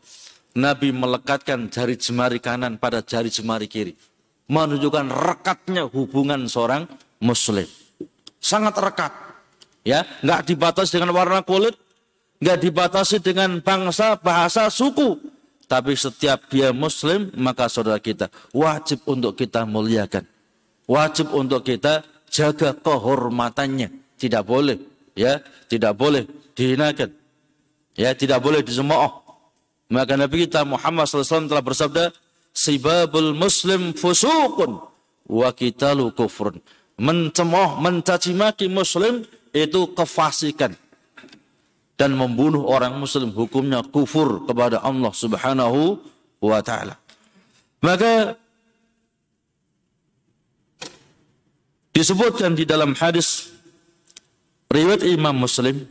Nabi 0.57 0.89
melekatkan 0.89 1.69
jari 1.69 1.99
jemari 1.99 2.41
kanan 2.41 2.81
pada 2.81 3.05
jari 3.05 3.29
jemari 3.29 3.69
kiri. 3.69 3.93
Menunjukkan 4.49 5.11
rekatnya 5.11 5.85
hubungan 5.85 6.49
seorang 6.49 6.89
muslim. 7.21 7.67
Sangat 8.41 8.73
rekat. 8.79 9.13
Ya, 9.85 10.03
nggak 10.23 10.51
dibatasi 10.51 10.99
dengan 10.99 11.15
warna 11.15 11.43
kulit, 11.45 11.77
nggak 12.41 12.59
dibatasi 12.63 13.21
dengan 13.23 13.59
bangsa, 13.61 14.17
bahasa, 14.17 14.67
suku. 14.71 15.19
Tapi 15.67 15.99
setiap 15.99 16.47
dia 16.47 16.71
muslim, 16.71 17.27
maka 17.35 17.67
saudara 17.67 17.99
kita 17.99 18.31
wajib 18.55 19.03
untuk 19.03 19.35
kita 19.35 19.67
muliakan. 19.67 20.23
Wajib 20.87 21.35
untuk 21.35 21.67
kita 21.67 22.07
jaga 22.31 22.71
kehormatannya. 22.71 24.15
Tidak 24.15 24.43
boleh, 24.47 24.79
ya, 25.17 25.41
tidak 25.65 25.97
boleh 25.97 26.29
dihinakan. 26.53 27.09
Ya, 27.97 28.13
tidak 28.13 28.45
boleh 28.45 28.61
dicemooh. 28.61 29.25
Maka 29.89 30.13
Nabi 30.13 30.45
kita 30.45 30.61
Muhammad 30.61 31.09
SAW 31.09 31.49
telah 31.49 31.65
bersabda, 31.65 32.13
Sibabul 32.53 33.33
muslim 33.33 33.97
fusukun 33.97 34.77
wa 35.25 35.49
kitalu 35.53 36.13
kufrun. 36.13 36.61
Mencemooh, 37.01 37.81
mencaci 37.81 38.37
maki 38.37 38.69
muslim 38.69 39.25
itu 39.53 39.89
kefasikan. 39.97 40.77
Dan 41.97 42.13
membunuh 42.13 42.69
orang 42.69 42.93
muslim 43.01 43.33
hukumnya 43.33 43.81
kufur 43.81 44.45
kepada 44.45 44.85
Allah 44.85 45.09
subhanahu 45.09 45.97
wa 46.37 46.61
ta'ala. 46.61 46.93
Maka 47.81 48.37
Disebutkan 51.97 52.53
di 52.53 52.61
dalam 52.61 52.93
hadis 52.93 53.56
riwayat 54.71 55.03
Imam 55.07 55.35
Muslim 55.35 55.83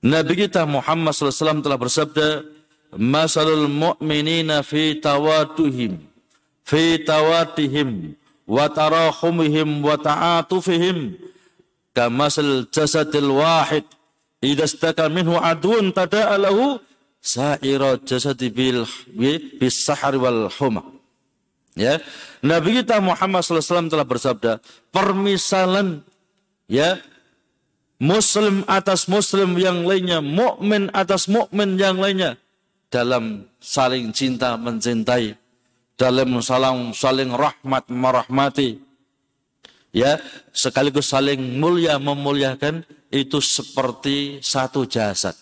Nabi 0.00 0.48
kita 0.48 0.64
Muhammad 0.64 1.12
SAW 1.12 1.60
telah 1.60 1.76
bersabda 1.76 2.28
Masalul 2.96 3.70
mu'minina 3.70 4.66
fi 4.66 4.98
tawaduhim 4.98 6.02
fi 6.66 6.98
tawadihim 6.98 8.18
wa 8.50 8.66
tarahumihim 8.66 9.78
wa 9.78 9.94
ta'atufihim 9.94 11.14
kamasal 11.94 12.66
jasadil 12.74 13.38
wahid 13.38 13.86
idza 14.42 14.66
istaka 14.66 15.06
minhu 15.06 15.38
adun 15.38 15.94
tada'a 15.94 16.34
lahu 16.34 16.82
sa'ira 17.20 18.00
jasadi 18.02 18.48
bil 18.48 18.88
wal 20.16 20.48
humah. 20.48 20.86
Ya, 21.78 22.02
Nabi 22.42 22.82
kita 22.82 22.98
Muhammad 22.98 23.46
SAW 23.46 23.86
telah 23.86 24.04
bersabda, 24.04 24.58
permisalan 24.90 26.02
ya 26.66 26.98
Muslim 28.00 28.64
atas 28.64 29.04
Muslim 29.12 29.60
yang 29.60 29.84
lainnya, 29.84 30.24
mukmin 30.24 30.88
atas 30.96 31.28
mukmin 31.28 31.76
yang 31.76 32.00
lainnya 32.00 32.40
dalam 32.88 33.44
saling 33.60 34.08
cinta 34.16 34.56
mencintai, 34.56 35.36
dalam 36.00 36.40
saling 36.40 36.96
saling 36.96 37.28
rahmat 37.28 37.84
merahmati, 37.92 38.80
ya 39.92 40.16
sekaligus 40.48 41.12
saling 41.12 41.60
mulia 41.60 42.00
memuliakan 42.00 42.88
itu 43.12 43.36
seperti 43.36 44.40
satu 44.40 44.88
jasad. 44.88 45.36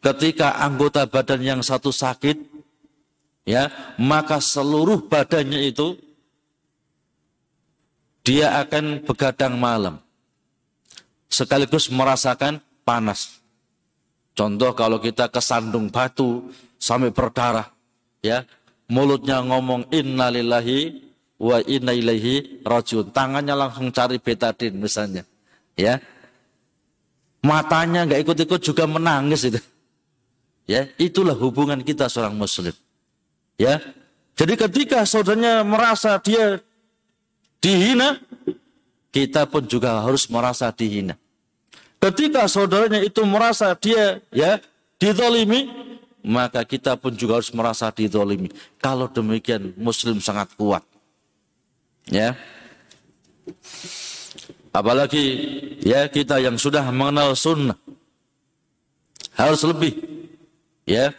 Ketika 0.00 0.56
anggota 0.64 1.04
badan 1.04 1.44
yang 1.44 1.60
satu 1.60 1.92
sakit, 1.92 2.40
ya 3.44 3.68
maka 4.00 4.40
seluruh 4.40 5.04
badannya 5.04 5.68
itu 5.68 6.00
dia 8.24 8.56
akan 8.64 9.04
begadang 9.04 9.60
malam 9.60 10.00
sekaligus 11.30 11.88
merasakan 11.88 12.58
panas. 12.82 13.40
Contoh 14.34 14.74
kalau 14.74 14.98
kita 14.98 15.30
kesandung 15.30 15.88
batu 15.88 16.50
sampai 16.76 17.14
berdarah 17.14 17.70
ya 18.20 18.44
mulutnya 18.90 19.40
ngomong 19.40 19.88
innalillahi 19.94 21.06
wa 21.38 21.62
inna 21.64 21.94
ilaihi 21.94 22.66
rajiun. 22.66 23.14
Tangannya 23.14 23.54
langsung 23.54 23.88
cari 23.94 24.18
betadin 24.18 24.76
misalnya 24.76 25.22
ya. 25.78 26.02
Matanya 27.40 28.04
nggak 28.04 28.20
ikut-ikut 28.28 28.60
juga 28.60 28.84
menangis 28.84 29.48
itu 29.48 29.60
ya. 30.68 30.90
Itulah 31.00 31.38
hubungan 31.38 31.80
kita 31.80 32.10
seorang 32.10 32.36
muslim 32.36 32.74
Ya. 33.60 33.76
Jadi 34.40 34.56
ketika 34.56 35.04
saudaranya 35.04 35.60
merasa 35.60 36.16
dia 36.16 36.64
dihina, 37.60 38.16
kita 39.10 39.46
pun 39.46 39.66
juga 39.66 40.02
harus 40.02 40.26
merasa 40.30 40.70
dihina. 40.70 41.18
Ketika 42.00 42.48
saudaranya 42.48 43.04
itu 43.04 43.20
merasa 43.28 43.76
dia 43.76 44.24
ya 44.32 44.56
didolimi, 44.96 45.68
maka 46.24 46.64
kita 46.64 46.96
pun 46.96 47.12
juga 47.12 47.38
harus 47.38 47.52
merasa 47.52 47.92
didolimi. 47.92 48.48
Kalau 48.80 49.10
demikian 49.10 49.76
Muslim 49.76 50.22
sangat 50.22 50.48
kuat. 50.56 50.80
Ya. 52.08 52.38
Apalagi 54.70 55.24
ya 55.82 56.06
kita 56.06 56.38
yang 56.38 56.54
sudah 56.54 56.86
mengenal 56.94 57.34
sunnah 57.34 57.76
harus 59.34 59.60
lebih 59.66 59.98
ya 60.86 61.10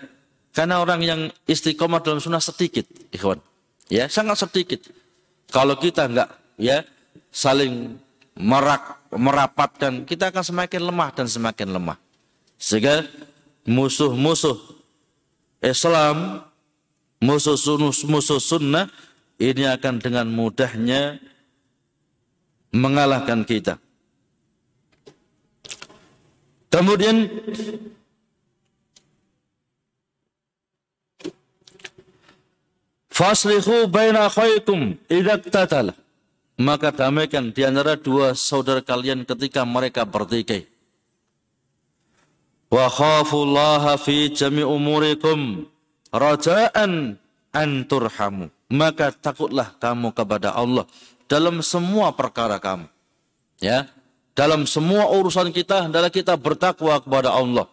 karena 0.56 0.84
orang 0.84 1.00
yang 1.04 1.20
istiqomah 1.48 2.04
dalam 2.04 2.20
sunnah 2.20 2.44
sedikit, 2.44 2.84
ikhwan. 3.12 3.40
Ya, 3.88 4.08
sangat 4.08 4.40
sedikit. 4.40 4.84
Kalau 5.52 5.76
kita 5.76 6.08
enggak 6.08 6.32
ya 6.56 6.84
saling 7.32 7.96
merak, 8.36 9.00
merapatkan, 9.10 10.04
kita 10.04 10.30
akan 10.30 10.44
semakin 10.44 10.82
lemah 10.84 11.10
dan 11.16 11.28
semakin 11.32 11.72
lemah. 11.72 11.98
Sehingga 12.60 13.08
musuh-musuh 13.66 14.60
Islam, 15.64 16.46
musuh 17.24 17.58
sunnah, 17.58 17.96
musuh 18.06 18.38
sunnah 18.38 18.86
ini 19.42 19.66
akan 19.66 19.98
dengan 19.98 20.28
mudahnya 20.30 21.18
mengalahkan 22.70 23.42
kita. 23.48 23.82
Kemudian 26.72 27.28
Faslihu 33.12 33.92
baina 33.92 34.32
akhaikum 34.32 34.98
idza 35.12 35.36
tatala. 35.46 35.94
Maka 36.62 36.94
damaikan 36.94 37.50
di 37.50 37.66
antara 37.66 37.98
dua 37.98 38.38
saudara 38.38 38.86
kalian 38.86 39.26
ketika 39.26 39.66
mereka 39.66 40.06
bertikai. 40.06 40.70
wa 42.72 42.88
khafullaha 42.88 44.00
fi 44.00 44.32
jami 44.32 44.64
umurikum 44.64 45.68
raja'an 46.14 47.20
an 47.52 47.70
turhamu. 47.86 48.48
Maka 48.72 49.12
takutlah 49.12 49.76
kamu 49.76 50.16
kepada 50.16 50.56
Allah 50.56 50.88
dalam 51.28 51.60
semua 51.60 52.16
perkara 52.16 52.56
kamu. 52.56 52.88
Ya, 53.60 53.92
dalam 54.32 54.64
semua 54.64 55.12
urusan 55.12 55.52
kita 55.52 55.92
adalah 55.92 56.08
kita 56.08 56.40
bertakwa 56.40 56.98
kepada 57.04 57.36
Allah. 57.36 57.68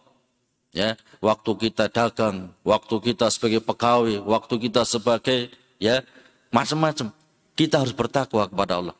Ya, 0.69 0.99
waktu 1.23 1.55
kita 1.57 1.89
dagang, 1.89 2.53
waktu 2.61 2.95
kita 3.01 3.31
sebagai 3.31 3.63
pegawai, 3.63 4.21
waktu 4.21 4.55
kita 4.69 4.83
sebagai 4.85 5.49
ya 5.81 6.03
macam-macam. 6.51 7.15
Kita 7.59 7.83
harus 7.83 7.91
bertakwa 7.91 8.47
kepada 8.47 8.79
Allah. 8.79 8.95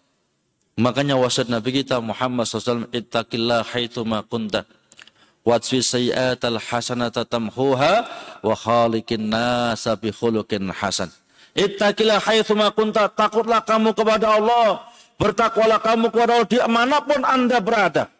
Makanya 0.75 1.15
wasiat 1.15 1.47
Nabi 1.47 1.79
kita 1.79 2.03
Muhammad 2.03 2.43
SAW, 2.43 2.91
Ittaqillah 2.91 3.63
haithuma 3.71 4.19
kunta 4.27 4.67
Watsfi 5.47 5.79
sayyatal 5.79 6.59
hasanata 6.59 7.23
tamhuha 7.23 8.03
wa 8.43 8.55
khaliqin 8.55 9.31
nasa 9.31 9.95
bi 9.95 10.11
khuluqin 10.11 10.67
hasan. 10.69 11.07
Ittaqilah 11.55 12.21
haitsuma 12.21 12.69
kunta, 12.75 13.07
takutlah 13.09 13.63
kamu 13.63 13.95
kepada 13.95 14.37
Allah. 14.37 14.83
Bertakwalah 15.17 15.79
kamu 15.81 16.11
kepada 16.11 16.31
Allah 16.39 16.47
di 16.47 16.59
mana 16.67 17.01
pun 17.03 17.23
Anda 17.23 17.59
berada. 17.59 18.11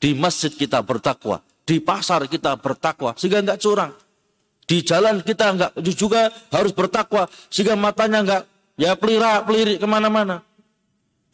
Di 0.00 0.12
masjid 0.16 0.52
kita 0.52 0.82
bertakwa, 0.84 1.40
di 1.64 1.80
pasar 1.80 2.26
kita 2.28 2.56
bertakwa 2.58 3.14
sehingga 3.16 3.44
enggak 3.44 3.60
curang. 3.60 3.92
Di 4.68 4.84
jalan 4.84 5.24
kita 5.24 5.46
enggak 5.52 5.72
juga 5.96 6.28
harus 6.52 6.72
bertakwa 6.74 7.30
sehingga 7.48 7.78
matanya 7.78 8.20
enggak 8.24 8.42
ya 8.78 8.94
pelira 8.94 9.42
pelirik 9.42 9.82
ke 9.82 9.86
mana-mana. 9.90 10.46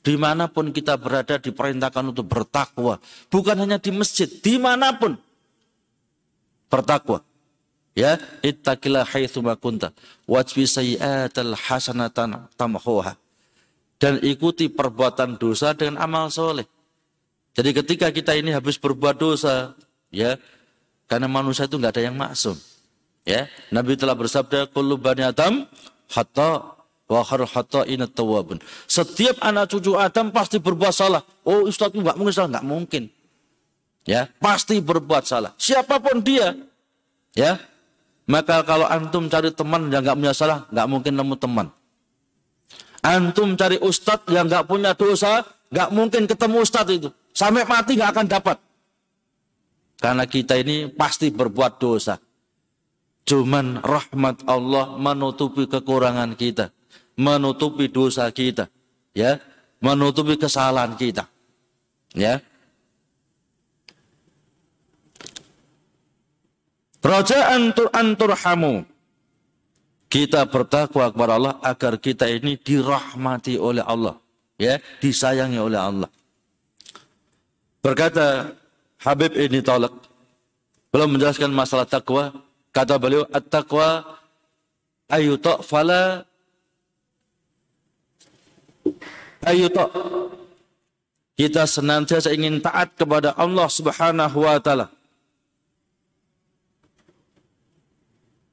Di 0.04 0.20
mana 0.20 0.48
pun 0.52 0.68
kita 0.68 1.00
berada 1.00 1.40
diperintahkan 1.40 2.12
untuk 2.12 2.28
bertakwa. 2.28 3.00
Bukan 3.32 3.56
hanya 3.56 3.80
di 3.80 3.88
masjid, 3.88 4.28
di 4.28 4.60
mana 4.60 4.92
pun. 4.92 5.16
Bertakwa. 6.68 7.24
Ya, 7.96 8.20
ittaqillah 8.44 9.08
haitsuma 9.08 9.56
kunta. 9.56 9.96
Wajbi 10.28 10.68
sayyi'atal 10.68 11.56
hasanatan 11.56 12.52
tamhuha. 12.52 13.16
Dan 13.96 14.20
ikuti 14.20 14.68
perbuatan 14.68 15.40
dosa 15.40 15.72
dengan 15.72 16.04
amal 16.04 16.28
soleh. 16.28 16.68
Jadi 17.54 17.70
ketika 17.70 18.10
kita 18.10 18.36
ini 18.36 18.52
habis 18.52 18.76
berbuat 18.76 19.16
dosa, 19.16 19.72
ya, 20.12 20.36
karena 21.06 21.30
manusia 21.30 21.64
itu 21.64 21.80
nggak 21.80 21.94
ada 21.96 22.02
yang 22.02 22.18
maksum. 22.18 22.58
Ya, 23.24 23.48
Nabi 23.72 23.96
telah 23.96 24.12
bersabda, 24.12 24.68
"Kullu 24.68 25.00
bani 25.00 25.24
Adam 25.24 25.64
hatta 26.12 26.73
Setiap 28.88 29.36
anak 29.44 29.64
cucu 29.68 29.92
Adam 29.92 30.32
pasti 30.32 30.56
berbuat 30.56 30.94
salah. 30.94 31.20
Oh 31.44 31.68
Ustaz 31.68 31.92
nggak 31.92 32.16
mungkin 32.16 32.32
salah. 32.32 32.50
Nggak 32.56 32.66
mungkin. 32.66 33.02
Ya, 34.04 34.28
pasti 34.40 34.80
berbuat 34.80 35.24
salah. 35.24 35.52
Siapa 35.56 36.00
pun 36.00 36.20
dia. 36.20 36.52
Ya, 37.36 37.56
maka 38.28 38.64
kalau 38.64 38.88
antum 38.88 39.28
cari 39.28 39.52
teman 39.52 39.88
yang 39.92 40.04
nggak 40.04 40.16
punya 40.16 40.32
salah, 40.36 40.68
nggak 40.72 40.88
mungkin 40.88 41.12
nemu 41.16 41.34
teman. 41.40 41.66
Antum 43.04 43.56
cari 43.56 43.76
ustadz 43.80 44.28
yang 44.32 44.48
nggak 44.48 44.64
punya 44.64 44.96
dosa, 44.96 45.44
nggak 45.72 45.88
mungkin 45.92 46.24
ketemu 46.24 46.56
ustadz 46.64 46.92
itu. 46.92 47.08
Sampai 47.36 47.68
mati 47.68 47.96
nggak 47.96 48.12
akan 48.16 48.26
dapat. 48.28 48.56
Karena 50.00 50.24
kita 50.28 50.56
ini 50.60 50.88
pasti 50.92 51.32
berbuat 51.32 51.80
dosa. 51.80 52.16
Cuman 53.24 53.80
rahmat 53.80 54.44
Allah 54.44 55.00
menutupi 55.00 55.64
kekurangan 55.64 56.36
kita 56.36 56.68
menutupi 57.14 57.90
dosa 57.90 58.28
kita, 58.30 58.70
ya, 59.14 59.38
menutupi 59.82 60.38
kesalahan 60.38 60.94
kita. 60.98 61.26
Ya. 62.14 62.38
Raja 67.04 67.52
antur 67.52 67.90
anturhamu. 67.92 68.86
Kita 70.08 70.46
bertakwa 70.46 71.10
kepada 71.10 71.32
Allah 71.34 71.54
agar 71.58 71.98
kita 71.98 72.30
ini 72.30 72.54
dirahmati 72.54 73.58
oleh 73.58 73.82
Allah, 73.82 74.14
ya, 74.54 74.78
disayangi 75.02 75.58
oleh 75.58 75.80
Allah. 75.80 76.10
Berkata 77.82 78.54
Habib 79.02 79.34
ini 79.34 79.58
tolak 79.60 79.92
belum 80.94 81.18
menjelaskan 81.18 81.50
masalah 81.50 81.90
takwa, 81.90 82.30
kata 82.70 82.94
beliau 83.02 83.26
at-taqwa 83.34 84.06
ayu 85.10 85.34
fala 85.66 86.22
Ayo 89.44 89.68
tok. 89.68 89.90
Kita 91.34 91.66
senantiasa 91.66 92.30
ingin 92.30 92.62
taat 92.62 92.94
kepada 92.94 93.34
Allah 93.34 93.66
Subhanahu 93.66 94.46
wa 94.46 94.58
taala. 94.62 94.86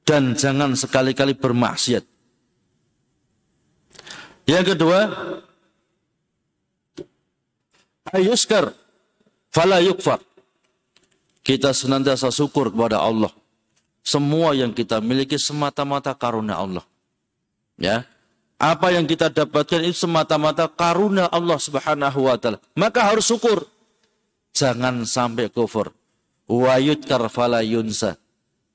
Dan 0.02 0.34
jangan 0.34 0.74
sekali-kali 0.74 1.38
bermaksiat. 1.38 2.02
Yang 4.50 4.74
kedua, 4.74 4.98
ayuskar 8.10 8.74
fala 9.54 9.78
yukfar. 9.78 10.18
Kita 11.46 11.70
senantiasa 11.70 12.34
syukur 12.34 12.74
kepada 12.74 12.98
Allah. 12.98 13.30
Semua 14.02 14.54
yang 14.58 14.74
kita 14.74 14.98
miliki 14.98 15.38
semata-mata 15.38 16.10
karunia 16.18 16.58
Allah. 16.58 16.82
Ya, 17.78 18.02
apa 18.62 18.94
yang 18.94 19.10
kita 19.10 19.26
dapatkan 19.26 19.82
itu 19.82 20.06
semata-mata 20.06 20.70
karuna 20.70 21.26
Allah 21.26 21.58
Subhanahu 21.58 22.30
wa 22.30 22.38
taala. 22.38 22.62
Maka 22.78 23.10
harus 23.10 23.26
syukur. 23.26 23.66
Jangan 24.54 25.02
sampai 25.02 25.50
kufur. 25.50 25.90
Wa 26.46 26.78
yudkar 26.78 27.26
fala 27.26 27.66
yunsa. 27.66 28.14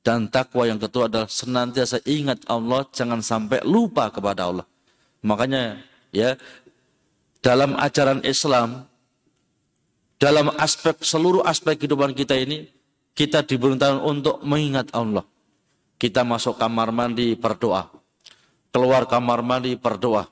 Dan 0.04 0.28
takwa 0.28 0.67
yang 0.67 0.76
kedua 0.76 1.08
adalah 1.08 1.32
senantiasa 1.32 2.04
ingat 2.04 2.43
Allah, 2.52 2.84
jangan 2.91 3.23
sampai 3.23 3.63
lupa 3.63 4.12
kepada 4.12 4.52
Allah. 4.52 4.67
Makanya 5.23 5.80
ya 6.12 6.36
dalam 7.39 7.80
ajaran 7.80 8.23
Islam 8.28 8.88
dalam 10.19 10.52
aspek 10.60 11.00
seluruh 11.00 11.47
aspek 11.47 11.80
kehidupan 11.80 12.12
kita 12.12 12.36
ini 12.36 12.67
kita 13.15 13.39
diberitakan 13.47 14.04
untuk 14.04 14.43
mengingat 14.43 14.91
Allah. 14.91 15.23
Kita 15.97 16.21
masuk 16.21 16.62
kamar 16.62 16.93
mandi 16.93 17.34
berdoa 17.34 17.96
keluar 18.71 19.08
kamar 19.10 19.41
mandi 19.43 19.73
berdoa, 19.77 20.27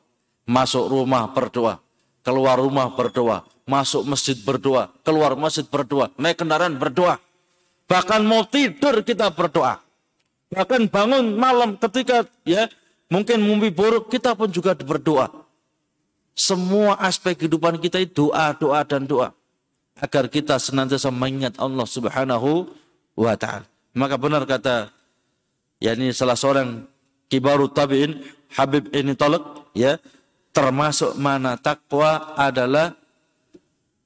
masuk 0.45 0.91
rumah 0.91 1.29
berdoa, 1.31 1.81
keluar 2.21 2.57
rumah 2.61 2.93
berdoa, 2.93 3.45
masuk 3.65 4.05
masjid 4.05 4.37
berdoa, 4.37 4.93
keluar 5.01 5.33
masjid 5.33 5.65
berdoa, 5.65 6.13
naik 6.17 6.39
kendaraan 6.39 6.77
berdoa. 6.77 7.17
Bahkan 7.85 8.21
mau 8.25 8.45
tidur 8.49 9.05
kita 9.05 9.29
berdoa. 9.29 9.81
Bahkan 10.49 10.89
bangun 10.89 11.37
malam 11.37 11.77
ketika 11.77 12.25
ya 12.45 12.69
mungkin 13.09 13.41
mimpi 13.41 13.69
buruk 13.69 14.09
kita 14.09 14.33
pun 14.33 14.49
juga 14.49 14.73
berdoa. 14.77 15.29
Semua 16.35 16.99
aspek 16.99 17.39
kehidupan 17.39 17.79
kita 17.79 18.01
itu 18.03 18.27
doa, 18.27 18.51
doa 18.57 18.83
dan 18.83 19.07
doa 19.07 19.31
agar 19.95 20.27
kita 20.27 20.59
senantiasa 20.59 21.07
mengingat 21.07 21.55
Allah 21.55 21.87
Subhanahu 21.87 22.67
wa 23.15 23.33
taala. 23.39 23.63
Maka 23.95 24.19
benar 24.19 24.43
kata 24.43 24.91
yakni 25.79 26.11
salah 26.11 26.35
seorang 26.35 26.83
kibarut 27.29 27.73
tabi'in 27.73 28.21
Habib 28.55 28.87
ini 28.95 29.13
tolak 29.13 29.71
ya. 29.75 29.99
Termasuk 30.55 31.19
mana 31.19 31.59
takwa 31.59 32.31
adalah 32.39 32.95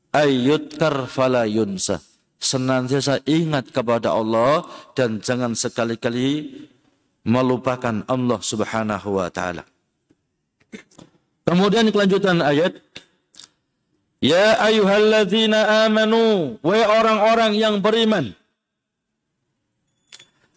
ayut 0.10 0.73
karfala 0.73 1.45
yunsa. 1.45 2.01
Senantiasa 2.41 3.21
ingat 3.29 3.69
kepada 3.69 4.15
Allah 4.17 4.65
dan 4.97 5.21
jangan 5.21 5.53
sekali-kali 5.53 6.49
melupakan 7.21 8.01
Allah 8.10 8.39
Subhanahu 8.41 9.21
wa 9.21 9.29
taala. 9.29 9.62
Kemudian 11.45 11.93
kelanjutan 11.93 12.41
ayat. 12.41 12.82
Ya 14.19 14.58
ayyuhalladzina 14.65 15.86
amanu 15.86 16.58
wa 16.65 16.75
orang-orang 16.75 17.53
yang 17.55 17.77
beriman. 17.77 18.34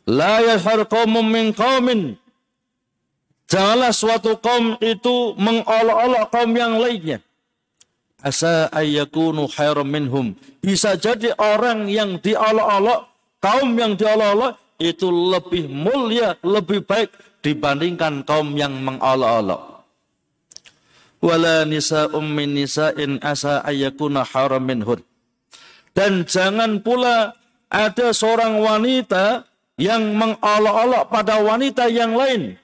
La 0.08 0.40
yashar 0.40 0.88
qaumun 0.88 1.28
min 1.28 1.52
qaumin 1.52 2.21
Janganlah 3.52 3.92
suatu 3.92 4.40
kaum 4.40 4.80
itu 4.80 5.36
mengolok-olok 5.36 6.32
kaum 6.32 6.56
yang 6.56 6.80
lainnya. 6.80 7.20
Asa 8.24 8.72
ayyakunu 8.72 9.44
khairan 9.44 9.92
minhum. 9.92 10.32
Bisa 10.64 10.96
jadi 10.96 11.36
orang 11.36 11.84
yang 11.92 12.16
diolok-olok, 12.16 13.12
kaum 13.44 13.76
yang 13.76 13.92
diolok-olok 13.92 14.56
itu 14.80 15.04
lebih 15.12 15.68
mulia, 15.68 16.32
lebih 16.40 16.80
baik 16.88 17.12
dibandingkan 17.44 18.24
kaum 18.24 18.56
yang 18.56 18.72
mengolok-olok. 18.72 19.84
Wala 21.20 21.68
nisa'um 21.68 22.24
min 22.24 22.56
nisa'in 22.56 23.20
asa 23.20 23.60
ayyakuna 23.68 24.24
haram 24.32 24.64
minhun. 24.64 25.04
Dan 25.92 26.24
jangan 26.24 26.80
pula 26.80 27.36
ada 27.68 28.16
seorang 28.16 28.64
wanita 28.64 29.44
yang 29.76 30.16
mengolok-olok 30.16 31.12
pada 31.12 31.36
wanita 31.44 31.92
yang 31.92 32.16
lain 32.16 32.61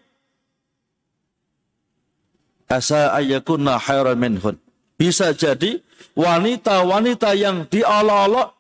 asa 2.69 3.17
ayakunna 3.17 3.81
khairan 3.81 4.21
minhun. 4.21 4.57
Bisa 5.01 5.33
jadi 5.33 5.81
wanita-wanita 6.15 7.33
yang 7.35 7.65
diolok-olok 7.67 8.55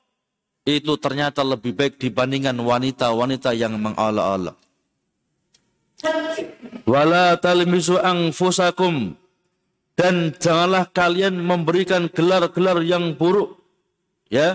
itu 0.68 0.92
ternyata 1.00 1.44
lebih 1.44 1.72
baik 1.76 1.96
dibandingkan 2.00 2.56
wanita-wanita 2.56 3.56
yang 3.56 3.76
mengolok-olok. 3.76 4.56
Wala 6.88 7.36
talmisu 7.36 8.00
anfusakum 8.00 9.12
dan 9.98 10.30
janganlah 10.38 10.86
kalian 10.94 11.36
memberikan 11.36 12.06
gelar-gelar 12.06 12.80
yang 12.86 13.18
buruk 13.18 13.58
ya 14.30 14.54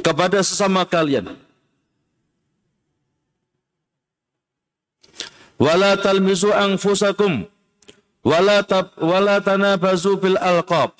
kepada 0.00 0.40
sesama 0.40 0.88
kalian. 0.88 1.45
Wala 5.56 5.96
talmisu 5.96 6.52
anfusakum 6.52 7.48
wala 8.26 8.60
tab 8.66 8.92
wala 9.00 9.40
tanabazu 9.40 10.20
bil 10.20 10.36
alqab 10.36 10.92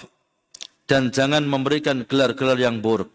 dan 0.88 1.12
jangan 1.12 1.45
memberikan 1.45 2.07
gelar-gelar 2.09 2.57
yang 2.57 2.81
buruk. 2.81 3.12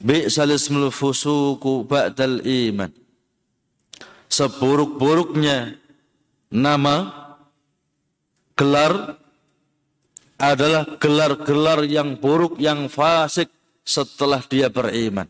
Bi'sal 0.00 0.54
ismul 0.54 0.94
fusuku 0.94 1.84
ba'dal 1.84 2.40
iman 2.46 2.92
seburuk-buruknya 4.30 5.74
nama 6.54 6.96
gelar 8.54 9.18
adalah 10.40 10.86
gelar-gelar 10.96 11.84
yang 11.84 12.16
buruk 12.16 12.56
yang 12.62 12.86
fasik 12.88 13.50
setelah 13.84 14.40
dia 14.46 14.70
beriman. 14.70 15.28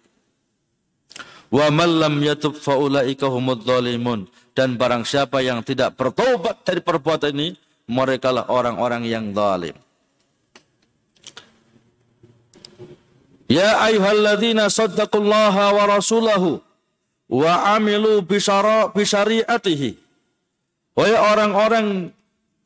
Wa 1.50 1.66
man 1.72 1.98
lam 1.98 2.14
yatub 2.22 2.54
faulaika 2.54 3.26
humudz 3.26 3.66
dan 4.54 4.74
barang 4.74 5.06
siapa 5.06 5.40
yang 5.40 5.62
tidak 5.62 5.94
bertobat 5.94 6.62
dari 6.66 6.82
perbuatan 6.82 7.32
ini 7.34 7.48
mereka 7.90 8.30
lah 8.30 8.46
orang-orang 8.46 9.06
yang 9.06 9.34
zalim. 9.34 9.74
Ya 13.50 13.82
ayyuhalladzina 13.82 14.70
saddaqullaha 14.70 15.74
wa 15.74 15.84
rasulahu 15.90 16.62
wa 17.26 17.74
amilu 17.74 18.22
bisyara 18.22 18.94
bisyariatihi. 18.94 19.98
Wahai 20.94 21.18
orang-orang 21.18 22.14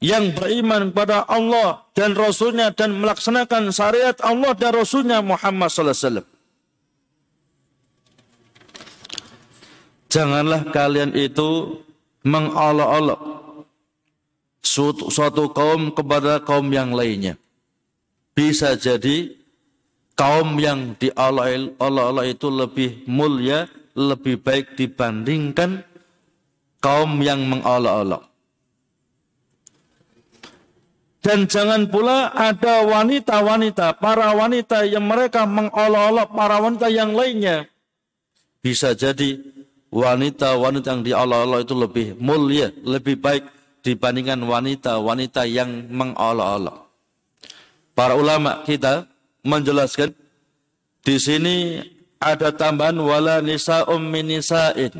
yang 0.04 0.36
beriman 0.36 0.92
kepada 0.92 1.24
Allah 1.24 1.88
dan 1.96 2.12
Rasulnya 2.12 2.72
dan 2.76 3.00
melaksanakan 3.00 3.72
syariat 3.72 4.16
Allah 4.20 4.52
dan 4.52 4.76
Rasulnya 4.76 5.24
Muhammad 5.24 5.72
sallallahu 5.72 5.96
alaihi 5.96 6.08
wasallam. 6.08 6.33
Janganlah 10.14 10.70
kalian 10.70 11.10
itu 11.18 11.82
mengolok-olok 12.22 13.18
suatu, 14.62 15.10
suatu 15.10 15.50
kaum 15.50 15.90
kepada 15.90 16.38
kaum 16.38 16.70
yang 16.70 16.94
lainnya. 16.94 17.34
Bisa 18.30 18.78
jadi 18.78 19.34
kaum 20.14 20.54
yang 20.62 20.94
diolok-olok 21.02 22.26
itu 22.30 22.46
lebih 22.46 22.90
mulia 23.10 23.66
lebih 23.98 24.38
baik 24.38 24.78
dibandingkan 24.78 25.82
kaum 26.78 27.18
yang 27.18 27.42
mengolok-olok. 27.50 28.22
Dan 31.26 31.50
jangan 31.50 31.90
pula 31.90 32.30
ada 32.30 32.86
wanita-wanita, 32.86 33.98
para 33.98 34.30
wanita 34.30 34.86
yang 34.86 35.10
mereka 35.10 35.42
mengolok-olok 35.42 36.28
para 36.30 36.62
wanita 36.62 36.86
yang 36.86 37.18
lainnya. 37.18 37.66
Bisa 38.62 38.94
jadi 38.94 39.53
wanita-wanita 39.94 40.90
yang 40.90 41.02
diolok-olok 41.06 41.60
itu 41.62 41.74
lebih 41.78 42.06
mulia, 42.18 42.74
lebih 42.82 43.14
baik 43.22 43.46
dibandingkan 43.86 44.42
wanita-wanita 44.42 45.46
yang 45.46 45.86
mengolok-olok. 45.86 46.82
Para 47.94 48.18
ulama 48.18 48.66
kita 48.66 49.06
menjelaskan 49.46 50.10
di 51.06 51.16
sini 51.22 51.78
ada 52.18 52.50
tambahan 52.50 52.98
wala 52.98 53.38
nisa'um 53.38 54.02
min 54.02 54.34
nisa'in. 54.34 54.98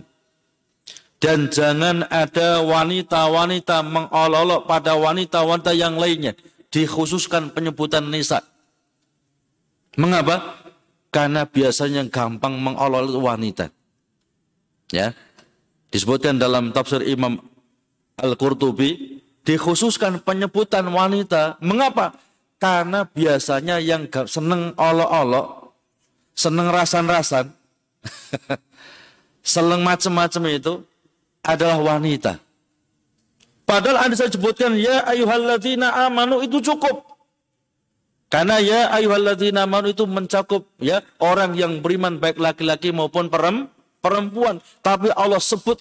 Dan 1.18 1.48
jangan 1.48 2.04
ada 2.12 2.60
wanita-wanita 2.62 3.80
mengolok 3.80 4.68
pada 4.68 4.92
wanita-wanita 4.94 5.72
yang 5.72 5.96
lainnya. 5.96 6.36
Dikhususkan 6.68 7.48
penyebutan 7.50 8.12
nisa. 8.12 8.44
Mengapa? 9.96 10.60
Karena 11.08 11.48
biasanya 11.48 12.04
gampang 12.12 12.60
mengolok 12.60 13.16
wanita. 13.24 13.72
Ya. 14.94 15.10
Disebutkan 15.90 16.38
dalam 16.38 16.70
tafsir 16.70 17.02
Imam 17.02 17.42
Al-Qurtubi. 18.22 19.18
Dikhususkan 19.42 20.22
penyebutan 20.22 20.86
wanita. 20.86 21.58
Mengapa? 21.58 22.14
Karena 22.62 23.04
biasanya 23.04 23.82
yang 23.82 24.06
seneng 24.30 24.72
olok-olok 24.78 25.64
seneng 26.34 26.68
rasan-rasan, 26.68 27.54
seneng 29.54 29.80
macam-macam 29.86 30.42
itu 30.50 30.74
adalah 31.40 31.78
wanita. 31.78 32.42
Padahal 33.64 34.04
Anda 34.04 34.18
saya 34.18 34.28
sebutkan 34.28 34.76
ya 34.76 35.08
ayuhalladzina 35.08 36.04
amanu 36.04 36.44
itu 36.44 36.60
cukup. 36.60 37.16
Karena 38.28 38.58
ya 38.60 38.90
ayuhalladzina 38.92 39.64
amanu 39.64 39.94
itu 39.94 40.04
mencakup 40.04 40.68
ya 40.82 41.00
orang 41.22 41.56
yang 41.56 41.80
beriman 41.80 42.18
baik 42.18 42.36
laki-laki 42.36 42.92
maupun 42.92 43.30
perempuan. 44.04 44.60
Tapi 44.84 45.08
Allah 45.16 45.40
sebut 45.40 45.80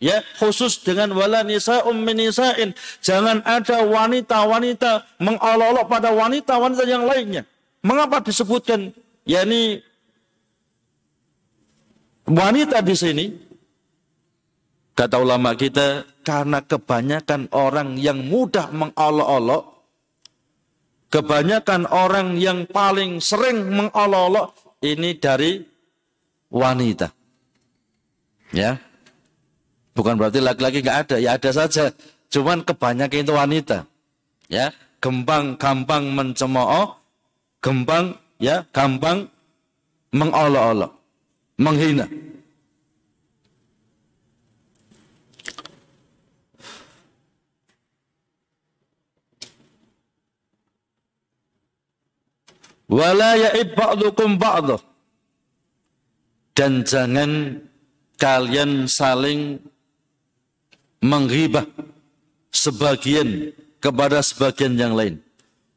ya 0.00 0.24
khusus 0.40 0.80
dengan 0.80 1.12
wala 1.12 1.44
nisa 1.44 1.84
ummin 1.84 2.16
nisa'in. 2.16 2.72
Jangan 3.04 3.44
ada 3.44 3.84
wanita-wanita 3.84 5.20
mengolok-olok 5.20 5.86
pada 5.86 6.08
wanita-wanita 6.16 6.82
yang 6.88 7.04
lainnya. 7.04 7.44
Mengapa 7.84 8.24
disebutkan 8.24 8.96
yakni 9.28 9.84
wanita 12.24 12.80
di 12.80 12.96
sini 12.96 13.26
kata 14.96 15.20
ulama 15.20 15.52
kita 15.56 16.04
karena 16.24 16.60
kebanyakan 16.64 17.48
orang 17.52 17.96
yang 17.96 18.20
mudah 18.20 18.68
mengolok-olok 18.72 19.80
kebanyakan 21.10 21.88
orang 21.90 22.36
yang 22.36 22.68
paling 22.68 23.18
sering 23.18 23.66
mengolok-olok 23.72 24.54
ini 24.84 25.16
dari 25.16 25.58
wanita 26.52 27.19
ya. 28.54 28.78
Bukan 29.94 30.14
berarti 30.14 30.38
laki-laki 30.38 30.80
nggak 30.80 30.98
ada 31.06 31.16
ya 31.18 31.36
ada 31.36 31.50
saja. 31.50 31.90
Cuman 32.30 32.62
kebanyakan 32.62 33.22
itu 33.26 33.32
wanita. 33.34 33.78
Ya. 34.46 34.70
Gampang 35.00 35.56
gampang 35.56 36.12
mencemooh. 36.12 36.94
Gampang 37.60 38.16
ya 38.40 38.64
gampang 38.72 39.28
mengolok-olok, 40.10 40.92
menghina. 41.60 42.06
Wala 52.90 53.38
ya'ib. 53.38 53.78
Dan 56.58 56.82
jangan 56.82 57.30
kalian 58.20 58.84
saling 58.84 59.56
menghibah 61.00 61.64
sebagian 62.52 63.56
kepada 63.80 64.20
sebagian 64.20 64.76
yang 64.76 64.92
lain 64.92 65.24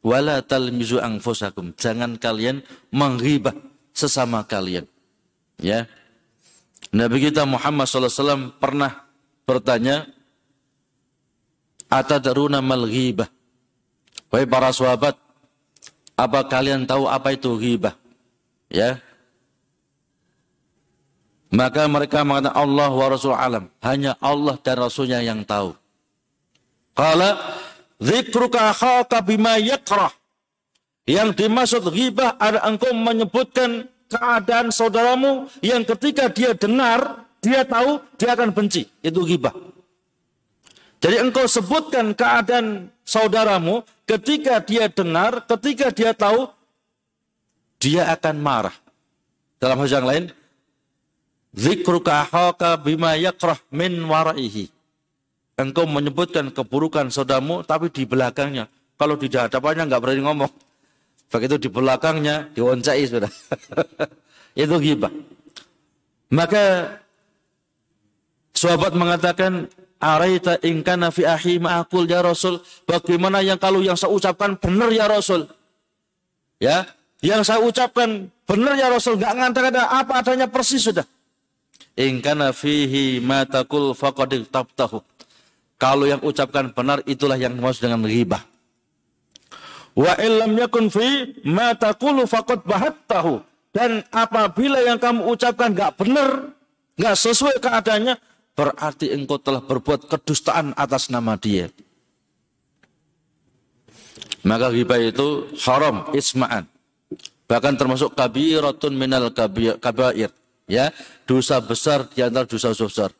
wala 0.03 0.43
talmizu 0.43 0.99
anfusakum. 0.99 1.71
Jangan 1.79 2.19
kalian 2.19 2.61
menghibah 2.91 3.55
sesama 3.95 4.43
kalian. 4.43 4.85
Ya. 5.57 5.87
Nabi 6.93 7.31
kita 7.31 7.47
Muhammad 7.47 7.87
SAW 7.89 8.53
pernah 8.59 9.07
bertanya, 9.47 10.05
Atadaruna 11.89 12.59
mal 12.59 12.85
ghibah. 12.85 13.31
Wahai 14.29 14.49
para 14.49 14.73
sahabat, 14.73 15.13
apa 16.17 16.39
kalian 16.49 16.89
tahu 16.89 17.05
apa 17.05 17.33
itu 17.33 17.53
ghibah? 17.57 17.95
Ya. 18.67 18.99
Maka 21.53 21.85
mereka 21.85 22.25
mengatakan 22.25 22.57
Allah 22.57 22.89
wa 22.89 23.07
Rasul 23.13 23.37
alam. 23.37 23.69
Hanya 23.85 24.17
Allah 24.17 24.57
dan 24.57 24.81
Rasulnya 24.81 25.21
yang 25.21 25.45
tahu. 25.45 25.77
Kala 26.97 27.37
Zikruka 28.01 28.73
akhaka 28.73 29.21
bima 29.21 29.61
yakrah. 29.61 30.09
Yang 31.05 31.45
dimaksud 31.45 31.83
ghibah 31.93 32.35
ada 32.41 32.65
engkau 32.65 32.89
menyebutkan 32.95 33.85
keadaan 34.09 34.73
saudaramu 34.73 35.45
yang 35.61 35.85
ketika 35.85 36.31
dia 36.31 36.57
dengar, 36.57 37.27
dia 37.43 37.61
tahu, 37.67 38.01
dia 38.17 38.33
akan 38.33 38.49
benci. 38.55 38.89
Itu 39.03 39.21
ghibah. 39.21 39.53
Jadi 41.03 41.19
engkau 41.19 41.43
sebutkan 41.45 42.15
keadaan 42.15 42.87
saudaramu 43.03 43.83
ketika 44.07 44.63
dia 44.63 44.87
dengar, 44.87 45.43
ketika 45.43 45.91
dia 45.91 46.15
tahu, 46.15 46.47
dia 47.77 48.07
akan 48.15 48.35
marah. 48.39 48.75
Dalam 49.59 49.75
hal 49.83 49.91
yang 49.91 50.07
lain, 50.07 50.23
zikruka 51.53 52.25
akhaka 52.25 52.75
bima 52.81 53.15
yakrah 53.15 53.57
min 53.69 53.97
waraihi 54.03 54.73
engkau 55.57 55.85
menyebutkan 55.85 56.49
keburukan 56.49 57.09
saudamu 57.13 57.61
tapi 57.65 57.89
di 57.93 58.03
belakangnya. 58.07 58.69
Kalau 58.97 59.17
di 59.17 59.27
hadapannya 59.29 59.89
nggak 59.89 60.01
berani 60.01 60.23
ngomong. 60.23 60.51
begitu 61.33 61.65
di 61.65 61.69
belakangnya 61.69 62.53
diwancai 62.53 63.09
sudah. 63.09 63.31
itu 64.61 64.75
ghibah. 64.77 65.09
Maka 66.29 66.97
sahabat 68.53 68.93
mengatakan, 68.93 69.65
Araita 69.97 70.61
ingkana 70.61 71.09
fi 71.09 71.25
ahi 71.25 71.57
ma'akul 71.57 72.05
ya 72.05 72.21
Rasul. 72.21 72.61
Bagaimana 72.85 73.41
yang 73.41 73.57
kalau 73.57 73.81
yang 73.81 73.97
saya 73.97 74.13
ucapkan 74.13 74.53
benar 74.61 74.93
ya 74.93 75.09
Rasul? 75.09 75.49
Ya, 76.61 76.85
yang 77.25 77.41
saya 77.41 77.65
ucapkan 77.65 78.29
benar 78.45 78.77
ya 78.77 78.93
Rasul. 78.93 79.17
Gak 79.17 79.33
ngantar 79.33 79.73
ada 79.73 79.89
apa 79.89 80.21
adanya 80.21 80.45
persis 80.45 80.85
sudah. 80.85 81.07
Ingkana 81.93 82.49
fihi 82.51 83.21
matakul 83.21 83.93
faqadil 83.93 84.49
tabtahu. 84.49 85.01
Kalau 85.77 86.09
yang 86.09 86.23
ucapkan 86.25 86.73
benar 86.73 87.05
itulah 87.05 87.37
yang 87.37 87.53
maksud 87.59 87.85
dengan 87.85 88.01
ghibah. 88.07 88.41
Wa 89.93 90.17
illam 90.17 90.57
yakun 90.57 90.89
fi 90.89 91.37
matakulu 91.45 92.25
faqad 92.25 92.65
bahattahu. 92.65 93.45
Dan 93.73 94.05
apabila 94.13 94.81
yang 94.85 95.01
kamu 95.01 95.25
ucapkan 95.33 95.73
gak 95.73 95.97
benar, 95.97 96.53
gak 96.93 97.17
sesuai 97.17 97.57
keadaannya, 97.57 98.21
berarti 98.53 99.09
engkau 99.09 99.41
telah 99.41 99.65
berbuat 99.65 100.05
kedustaan 100.05 100.77
atas 100.77 101.09
nama 101.09 101.33
dia. 101.37 101.73
Maka 104.45 104.69
ghibah 104.69 105.01
itu 105.01 105.49
haram 105.65 106.09
isma'an. 106.13 106.69
Bahkan 107.49 107.73
termasuk 107.77 108.13
kabiratun 108.13 108.93
minal 108.93 109.33
kabair. 109.81 110.29
Ya, 110.63 110.95
dosa 111.27 111.59
besar 111.59 112.07
di 112.07 112.23
antara 112.23 112.47
dosa 112.47 112.71
besar. 112.71 113.11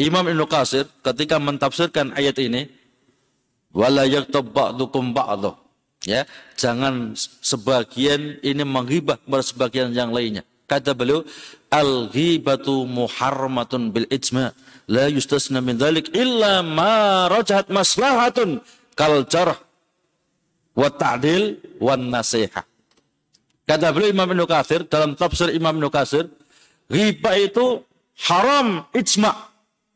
Imam 0.00 0.24
Ibn 0.24 0.44
Qasir 0.48 0.88
ketika 1.04 1.36
mentafsirkan 1.40 2.12
ayat 2.16 2.36
ini, 2.40 2.68
wala 3.72 4.04
yaktab 4.08 4.52
ba'dukum 4.52 5.12
ba'duh. 5.12 5.56
Ya, 6.04 6.28
jangan 6.54 7.16
sebagian 7.40 8.38
ini 8.44 8.62
menghibah 8.62 9.16
kepada 9.20 9.42
sebagian 9.44 9.90
yang 9.96 10.12
lainnya. 10.12 10.44
Kata 10.68 10.92
beliau, 10.92 11.24
al-ghibatu 11.72 12.84
muharramatun 12.84 13.94
bil 13.94 14.06
ijma. 14.12 14.52
La 14.86 15.10
yustasna 15.10 15.58
min 15.58 15.74
dhalik 15.80 16.14
illa 16.14 16.62
ma 16.62 17.26
rajahat 17.26 17.72
maslahatun 17.72 18.62
kal 18.94 19.26
jarh 19.26 19.58
wa 20.78 20.88
ta'dil 20.92 21.58
wa 21.82 21.98
nasiha. 21.98 22.62
Kata 23.66 23.90
beliau 23.90 24.14
Imam 24.14 24.30
Ibn 24.30 24.42
Kathir, 24.46 24.86
dalam 24.86 25.18
tafsir 25.18 25.50
Imam 25.50 25.74
Ibn 25.74 25.90
Kathir, 25.90 26.30
ghibah 26.90 27.36
itu 27.38 27.82
haram 28.26 28.86
ijma. 28.94 29.32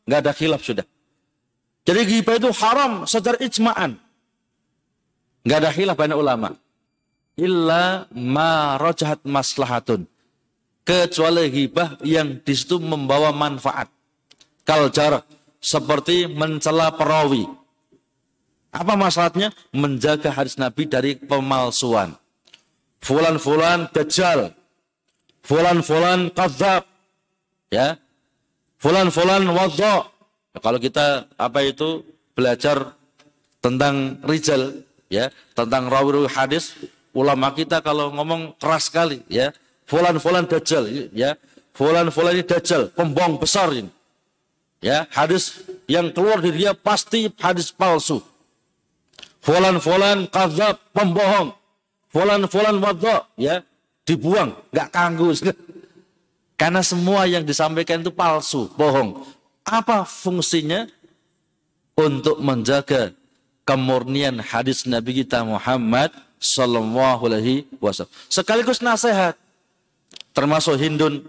Nggak 0.07 0.19
ada 0.23 0.31
khilaf 0.35 0.61
sudah. 0.63 0.85
Jadi 1.87 2.01
ghibah 2.05 2.35
itu 2.37 2.49
haram 2.61 3.05
secara 3.09 3.37
ijma'an. 3.41 3.97
Nggak 5.43 5.57
ada 5.57 5.69
khilaf 5.73 5.95
banyak 5.97 6.17
ulama. 6.17 6.49
Illa 7.39 8.05
ma 8.13 8.77
rajahat 8.77 9.23
maslahatun 9.25 10.05
kecuali 10.85 11.47
hibah 11.49 12.01
yang 12.03 12.41
di 12.41 12.53
situ 12.53 12.81
membawa 12.81 13.31
manfaat. 13.31 13.89
Kaljar 14.65 15.25
seperti 15.61 16.29
mencela 16.29 16.93
perawi. 16.93 17.45
Apa 18.71 18.95
masalahnya? 18.95 19.51
Menjaga 19.75 20.31
hadis 20.31 20.55
Nabi 20.55 20.87
dari 20.87 21.17
pemalsuan. 21.17 22.15
Fulan-fulan 23.01 23.89
dajjal. 23.91 24.53
Fulan-fulan 25.41 26.29
kadzab. 26.31 26.85
Ya. 27.73 27.97
Fulan-fulan 28.77 29.45
wadha. 29.51 30.09
Kalau 30.57 30.79
kita 30.81 31.31
apa 31.39 31.63
itu 31.63 32.03
belajar 32.35 32.91
tentang 33.63 34.19
rijal 34.25 34.83
ya, 35.07 35.31
tentang 35.55 35.87
rawi-rawi 35.87 36.27
hadis, 36.27 36.75
ulama 37.15 37.55
kita 37.55 37.79
kalau 37.79 38.11
ngomong 38.11 38.57
keras 38.59 38.91
sekali 38.91 39.23
ya 39.31 39.55
fulan-fulan 39.91 40.47
dajjal 40.47 40.87
ya. 41.11 41.35
Fulan-fulan 41.71 42.35
ini 42.35 42.43
dajjal, 42.43 42.91
pembohong 42.91 43.39
besar 43.39 43.71
ini. 43.71 43.87
Ya, 44.83 45.07
hadis 45.07 45.63
yang 45.87 46.11
keluar 46.11 46.43
dari 46.43 46.67
dia 46.67 46.75
pasti 46.75 47.31
hadis 47.39 47.71
palsu. 47.71 48.19
Fulan-fulan 49.39 50.27
kadzab, 50.27 50.77
pembohong. 50.91 51.55
Fulan-fulan 52.11 52.75
wadha, 52.83 53.23
ya, 53.39 53.63
dibuang, 54.11 54.51
nggak 54.75 54.89
kanggu. 54.91 55.31
Karena 56.59 56.83
semua 56.83 57.23
yang 57.25 57.47
disampaikan 57.47 58.03
itu 58.03 58.11
palsu, 58.11 58.67
bohong. 58.75 59.23
Apa 59.63 60.03
fungsinya? 60.03 60.85
Untuk 61.91 62.39
menjaga 62.39 63.13
kemurnian 63.67 64.41
hadis 64.41 64.87
Nabi 64.89 65.21
kita 65.21 65.43
Muhammad 65.45 66.09
Sallallahu 66.41 67.29
Alaihi 67.29 67.69
Wasallam. 67.77 68.09
Sekaligus 68.25 68.81
nasihat 68.81 69.37
termasuk 70.33 70.79
Hindun 70.79 71.21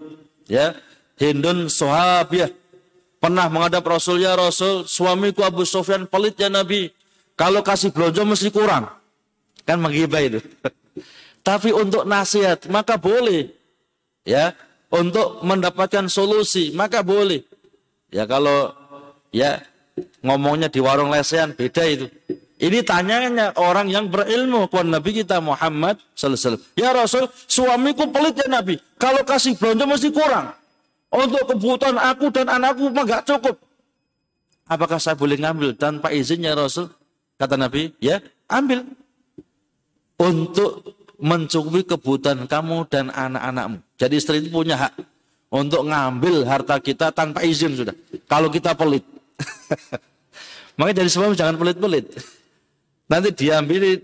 ya 0.48 0.72
Hindun 1.18 1.68
sahabiah 1.68 2.50
pernah 3.20 3.46
menghadap 3.52 3.84
Rasul 3.84 4.24
ya 4.24 4.34
Rasul 4.34 4.88
suamiku 4.88 5.44
Abu 5.44 5.68
Sufyan 5.68 6.08
pelit 6.08 6.38
ya 6.38 6.48
Nabi 6.48 6.90
kalau 7.36 7.60
kasih 7.60 7.92
belanja 7.92 8.24
mesti 8.24 8.48
kurang 8.50 8.88
kan 9.68 9.78
menghibah 9.78 10.22
itu 10.22 10.40
tapi 11.42 11.74
untuk 11.74 12.06
nasihat 12.06 12.66
maka 12.70 12.98
boleh 12.98 13.50
ya 14.22 14.54
untuk 14.90 15.42
mendapatkan 15.42 16.06
solusi 16.06 16.70
maka 16.74 17.02
boleh 17.02 17.42
ya 18.10 18.26
kalau 18.26 18.70
ya 19.34 19.62
ngomongnya 20.22 20.70
di 20.70 20.78
warung 20.78 21.10
lesehan 21.10 21.52
beda 21.54 21.82
itu 21.86 22.06
ini 22.62 22.78
tanyanya 22.86 23.58
orang 23.58 23.90
yang 23.90 24.06
berilmu 24.06 24.70
kepada 24.70 24.86
Nabi 24.86 25.10
kita 25.18 25.42
Muhammad 25.42 25.98
sallallahu 26.14 26.62
Ya 26.78 26.94
Rasul, 26.94 27.26
suamiku 27.50 28.06
pelit 28.14 28.38
ya 28.38 28.46
Nabi. 28.46 28.78
Kalau 29.02 29.26
kasih 29.26 29.58
belanja 29.58 29.82
mesti 29.82 30.14
kurang. 30.14 30.54
Untuk 31.10 31.42
kebutuhan 31.42 31.98
aku 31.98 32.30
dan 32.30 32.46
anakku 32.46 32.86
mah 32.94 33.02
gak 33.02 33.26
cukup. 33.26 33.58
Apakah 34.70 35.02
saya 35.02 35.18
boleh 35.18 35.42
ngambil 35.42 35.74
tanpa 35.74 36.14
izin 36.14 36.46
ya 36.46 36.54
Rasul? 36.54 36.86
Kata 37.34 37.58
Nabi, 37.58 37.90
ya 37.98 38.22
ambil. 38.46 38.86
Untuk 40.22 41.01
mencukupi 41.22 41.86
kebutuhan 41.86 42.50
kamu 42.50 42.90
dan 42.90 43.08
anak-anakmu. 43.14 43.78
Jadi 43.94 44.14
istri 44.18 44.42
itu 44.42 44.50
punya 44.50 44.74
hak 44.74 44.92
untuk 45.54 45.86
ngambil 45.86 46.42
harta 46.42 46.82
kita 46.82 47.14
tanpa 47.14 47.46
izin 47.46 47.78
sudah. 47.78 47.94
Kalau 48.26 48.50
kita 48.50 48.74
pelit. 48.74 49.06
Makanya 50.76 51.04
jadi 51.06 51.10
sebab 51.14 51.38
jangan 51.38 51.56
pelit-pelit. 51.56 52.10
Nanti 53.06 53.28
diambil 53.30 54.02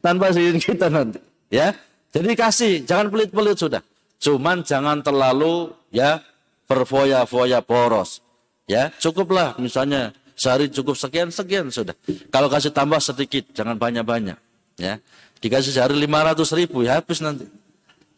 tanpa 0.00 0.32
izin 0.32 0.56
kita 0.56 0.88
nanti. 0.88 1.20
Ya, 1.52 1.76
jadi 2.16 2.32
kasih, 2.32 2.88
jangan 2.88 3.12
pelit-pelit 3.12 3.60
sudah. 3.60 3.84
Cuman 4.16 4.64
jangan 4.64 5.04
terlalu 5.04 5.68
ya 5.92 6.24
berfoya-foya 6.64 7.60
boros. 7.60 8.24
Ya, 8.64 8.88
cukuplah 8.96 9.58
misalnya 9.60 10.16
sehari 10.38 10.72
cukup 10.72 10.96
sekian 10.96 11.28
sekian 11.28 11.68
sudah. 11.68 11.92
Kalau 12.32 12.48
kasih 12.48 12.72
tambah 12.72 13.02
sedikit, 13.02 13.52
jangan 13.52 13.76
banyak-banyak. 13.76 14.38
Ya, 14.80 15.02
dikasih 15.42 15.74
sehari 15.74 15.98
500 15.98 16.38
ribu 16.54 16.86
ya 16.86 17.02
habis 17.02 17.18
nanti. 17.18 17.50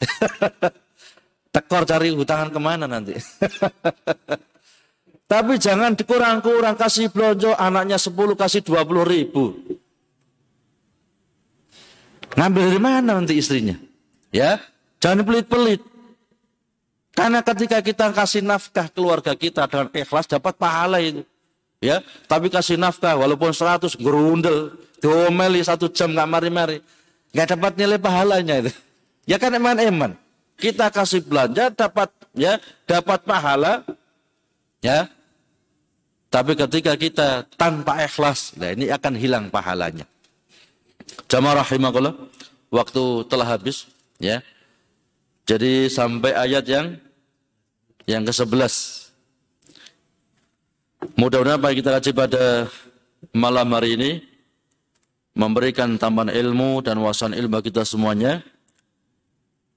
Tekor 1.55 1.89
cari 1.89 2.13
hutangan 2.13 2.53
ke 2.53 2.61
mana 2.61 2.85
nanti. 2.85 3.17
Tapi 5.25 5.57
jangan 5.57 5.97
dikurang-kurang 5.97 6.77
kasih 6.77 7.09
belanja 7.09 7.57
anaknya 7.57 7.97
10 7.97 8.13
kasih 8.37 8.61
20 8.61 9.09
ribu. 9.09 9.57
Ngambil 12.37 12.63
dari 12.69 12.81
mana 12.83 13.17
nanti 13.17 13.41
istrinya? 13.41 13.79
Ya, 14.35 14.61
jangan 15.01 15.25
pelit-pelit. 15.25 15.81
Karena 17.15 17.47
ketika 17.47 17.79
kita 17.79 18.11
kasih 18.11 18.43
nafkah 18.43 18.91
keluarga 18.91 19.39
kita 19.39 19.71
dengan 19.71 19.87
ikhlas 19.95 20.27
dapat 20.27 20.59
pahala 20.59 20.99
itu. 20.99 21.23
Ya, 21.79 22.03
tapi 22.27 22.51
kasih 22.51 22.75
nafkah 22.75 23.15
walaupun 23.15 23.55
100 23.55 23.95
gerundel, 23.95 24.75
diomeli 24.99 25.63
satu 25.63 25.87
jam 25.93 26.11
nggak 26.11 26.29
mari-mari, 26.29 26.83
nggak 27.35 27.49
dapat 27.59 27.73
nilai 27.75 27.99
pahalanya 27.99 28.55
itu. 28.65 28.73
Ya 29.27 29.37
kan 29.37 29.51
eman-eman. 29.51 30.15
Kita 30.55 30.87
kasih 30.89 31.27
belanja 31.27 31.75
dapat 31.75 32.09
ya 32.39 32.63
dapat 32.87 33.27
pahala, 33.27 33.83
ya. 34.79 35.11
Tapi 36.31 36.55
ketika 36.55 36.95
kita 36.95 37.47
tanpa 37.59 37.99
ikhlas, 38.07 38.55
nah 38.59 38.71
ini 38.71 38.91
akan 38.91 39.15
hilang 39.19 39.45
pahalanya. 39.51 40.07
Jamaah 41.31 41.63
rahimakallah, 41.63 42.15
waktu 42.71 43.03
telah 43.27 43.47
habis 43.51 43.91
ya. 44.23 44.43
Jadi 45.45 45.91
sampai 45.91 46.33
ayat 46.35 46.65
yang 46.67 46.97
yang 48.09 48.23
ke-11. 48.25 49.05
Mudah-mudahan 51.15 51.61
apa 51.61 51.77
kita 51.77 51.91
kaji 52.01 52.11
pada 52.17 52.45
malam 53.37 53.69
hari 53.77 53.97
ini 53.97 54.11
memberikan 55.35 55.99
tambahan 55.99 56.31
ilmu 56.31 56.81
dan 56.81 57.03
wawasan 57.03 57.35
ilmu 57.35 57.59
kita 57.61 57.83
semuanya. 57.83 58.41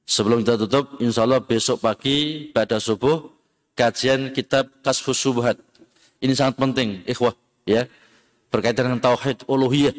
Sebelum 0.08 0.40
kita 0.40 0.56
tutup, 0.56 0.96
insya 1.04 1.28
Allah 1.28 1.44
besok 1.44 1.84
pagi 1.84 2.48
pada 2.56 2.80
subuh 2.80 3.28
kajian 3.76 4.32
kitab 4.32 4.72
Kasfus 4.80 5.20
Subhat. 5.20 5.60
Ini 6.24 6.32
sangat 6.32 6.56
penting, 6.56 7.04
ikhwah, 7.04 7.36
ya. 7.68 7.84
Berkaitan 8.48 8.88
dengan 8.88 9.04
tauhid 9.04 9.44
uluhiyah, 9.44 9.92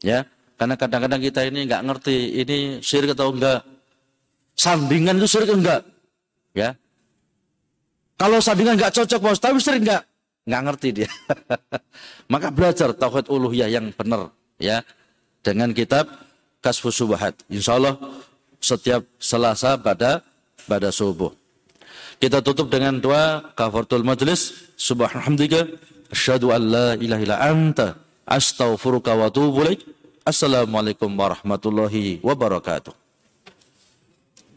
ya 0.00 0.24
Karena 0.56 0.80
kadang-kadang 0.80 1.20
kita 1.20 1.44
ini 1.44 1.68
nggak 1.68 1.82
ngerti 1.84 2.16
ini 2.40 2.58
syirik 2.80 3.12
atau 3.12 3.28
enggak. 3.34 3.60
Sandingan 4.56 5.20
itu 5.20 5.28
syirik 5.28 5.52
enggak? 5.52 5.84
Ya. 6.56 6.72
Kalau 8.16 8.40
sandingan 8.40 8.80
nggak 8.80 8.94
cocok 8.96 9.20
bos, 9.20 9.42
tapi 9.42 9.60
syirik 9.60 9.84
enggak? 9.84 10.02
Nggak 10.48 10.62
ngerti 10.64 10.88
dia. 11.02 11.10
Maka 12.32 12.48
belajar 12.48 12.96
tauhid 12.96 13.28
uluhiyah 13.28 13.68
yang 13.68 13.92
benar 13.92 14.32
ya 14.62 14.86
dengan 15.42 15.74
kitab 15.74 16.06
Kasfus 16.62 16.94
Subahat. 16.94 17.34
Insya 17.50 17.82
Allah 17.82 17.98
setiap 18.62 19.02
Selasa 19.18 19.74
pada 19.74 20.22
pada 20.70 20.94
subuh. 20.94 21.34
Kita 22.22 22.38
tutup 22.38 22.70
dengan 22.70 23.02
doa 23.02 23.42
kafaratul 23.58 24.06
majlis. 24.06 24.70
Subhanallah. 24.78 25.90
Asyhadu 26.12 26.54
an 26.54 26.62
la 26.70 26.88
ilaha 26.94 27.20
illa 27.24 27.36
anta 27.42 27.98
astaghfiruka 28.28 29.16
wa 29.18 29.26
atubu 29.26 29.66
ilaik. 29.66 29.82
Assalamualaikum 30.22 31.10
warahmatullahi 31.10 32.22
wabarakatuh. 32.22 33.01